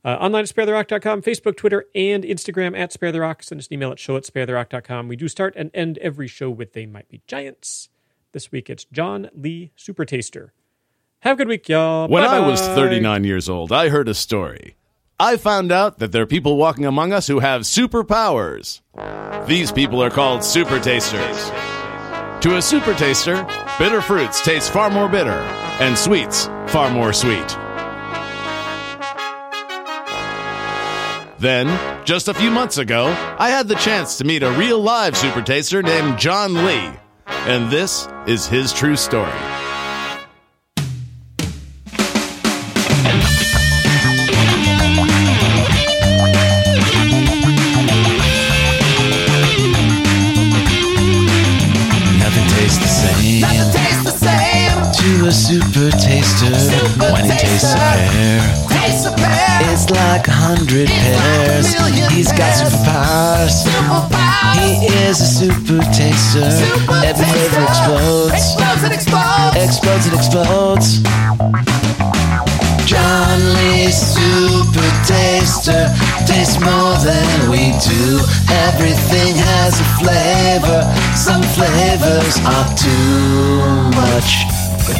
Uh, 0.05 0.17
online 0.19 0.43
at 0.43 0.49
sparetherock.com, 0.49 1.21
Facebook, 1.21 1.55
Twitter, 1.55 1.85
and 1.95 2.23
Instagram 2.25 2.77
at 2.77 2.91
Spare 2.91 3.11
the 3.11 3.21
Rock. 3.21 3.41
Send 3.41 3.61
us 3.61 3.67
an 3.67 3.73
email 3.75 3.91
at 3.91 3.99
show 3.99 4.17
at 4.17 4.23
sparetherock.com. 4.23 5.07
We 5.07 5.15
do 5.15 5.29
start 5.29 5.53
and 5.55 5.71
end 5.73 5.97
every 5.99 6.27
show 6.27 6.49
with 6.49 6.73
They 6.73 6.85
Might 6.85 7.07
Be 7.07 7.21
Giants. 7.25 7.89
This 8.33 8.51
week 8.51 8.69
it's 8.69 8.83
John 8.85 9.29
Lee 9.33 9.71
Super 9.75 10.03
Taster. 10.03 10.53
Have 11.19 11.35
a 11.35 11.37
good 11.37 11.47
week, 11.47 11.69
y'all. 11.69 12.09
When 12.09 12.25
I 12.25 12.39
was 12.39 12.59
39 12.59 13.23
years 13.23 13.47
old, 13.47 13.71
I 13.71 13.87
heard 13.87 14.09
a 14.09 14.13
story. 14.13 14.75
I 15.23 15.37
found 15.37 15.71
out 15.71 15.99
that 15.99 16.11
there 16.11 16.23
are 16.23 16.25
people 16.25 16.57
walking 16.57 16.85
among 16.85 17.13
us 17.13 17.27
who 17.27 17.39
have 17.39 17.61
superpowers. 17.61 18.81
These 19.47 19.71
people 19.71 20.03
are 20.03 20.09
called 20.09 20.43
super 20.43 20.81
tasters. 20.81 21.49
To 22.41 22.57
a 22.57 22.61
super 22.61 22.93
taster, 22.93 23.47
bitter 23.79 24.01
fruits 24.01 24.43
taste 24.43 24.73
far 24.73 24.89
more 24.89 25.07
bitter, 25.07 25.39
and 25.79 25.97
sweets 25.97 26.47
far 26.67 26.89
more 26.89 27.13
sweet. 27.13 27.47
Then, 31.39 31.67
just 32.03 32.27
a 32.27 32.33
few 32.33 32.51
months 32.51 32.77
ago, 32.77 33.05
I 33.39 33.49
had 33.49 33.69
the 33.69 33.75
chance 33.75 34.17
to 34.17 34.25
meet 34.25 34.43
a 34.43 34.51
real 34.51 34.81
live 34.81 35.15
super 35.15 35.41
taster 35.41 35.81
named 35.81 36.19
John 36.19 36.65
Lee. 36.65 36.91
And 37.27 37.71
this 37.71 38.09
is 38.27 38.45
his 38.45 38.73
true 38.73 38.97
story. 38.97 39.31
Taster 56.39 56.85
when 56.99 57.25
he 57.25 57.31
tastes 57.31 57.73
a 57.73 57.77
pear. 57.77 58.41
Taste 58.69 59.05
a 59.07 59.11
pear. 59.11 59.43
It's 59.71 59.89
like 59.89 60.27
a 60.27 60.31
hundred 60.31 60.87
pears. 60.89 61.73
He's 62.11 62.31
got 62.31 62.53
superpowers. 62.57 63.65
He 64.57 64.85
is 65.05 65.21
a 65.21 65.27
super 65.27 65.81
taster. 65.91 66.49
Every 67.05 67.25
flavor 67.25 67.63
explodes. 67.63 68.33
Explodes 68.33 68.83
and 68.83 68.93
explodes. 68.93 69.55
Explodes 69.57 70.05
and 70.07 70.15
explodes. 70.15 70.87
John 72.85 73.39
Lee 73.55 73.89
Super 73.91 74.91
Taster 75.07 75.87
tastes 76.27 76.59
more 76.59 76.95
than 76.99 77.49
we 77.49 77.71
do. 77.79 78.19
Everything 78.67 79.35
has 79.35 79.79
a 79.79 79.87
flavor. 79.97 80.83
Some 81.15 81.41
flavors 81.55 82.37
are 82.45 82.67
too 82.75 83.63
much. 83.95 84.52
Can't 84.83 84.99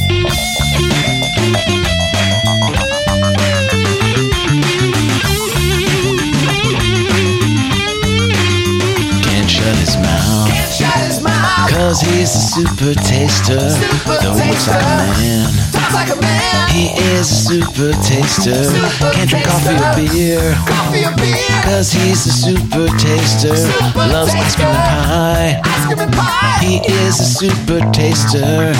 shut 9.50 9.76
his 9.76 9.98
mouth. 9.98 10.48
Shut 10.72 10.96
his 11.04 11.20
mouth. 11.22 11.70
Cause 11.70 12.00
he's 12.00 12.34
a 12.34 12.40
super 12.40 12.94
taster. 12.94 13.60
Though 13.60 14.36
he 14.36 14.52
looks 14.52 14.68
like 14.70 14.80
a 14.80 14.86
man. 15.20 15.52
Like 15.92 16.16
a 16.16 16.22
man. 16.22 16.70
He 16.70 16.88
is 16.96 17.30
a 17.30 17.36
super 17.36 17.92
taster. 18.04 18.72
Can't 19.12 19.30
drink 19.30 19.46
coffee 19.46 19.76
or 19.76 19.96
beer. 20.00 20.56
Coffee 20.66 21.04
or 21.04 21.14
beer. 21.18 21.62
Cause 21.64 21.92
he's 21.92 22.26
a 22.26 22.32
super 22.32 22.88
taster. 22.98 23.68
Loves 23.98 24.34
ice 24.34 24.56
cream. 24.56 24.70
Ice 24.70 25.86
cream 25.88 26.00
and 26.00 26.14
pie. 26.14 26.58
He 26.62 26.80
is 27.04 27.20
a 27.20 27.26
super 27.26 27.80
taster. 27.92 28.74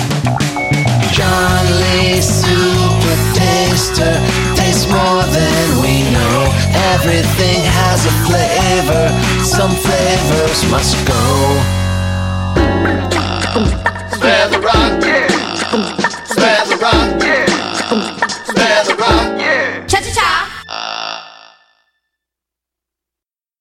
John 1.14 1.64
Lee 1.80 2.20
Super 2.20 3.16
Taster 3.38 4.14
tastes 4.56 4.90
more 4.90 5.22
than 5.22 5.80
we 5.80 6.02
know. 6.10 6.50
Everything 6.92 7.62
has 7.62 8.04
a 8.04 8.10
flavor. 8.26 9.06
Some 9.44 9.70
flavors 9.76 10.68
must 10.72 10.96
go. 11.06 11.84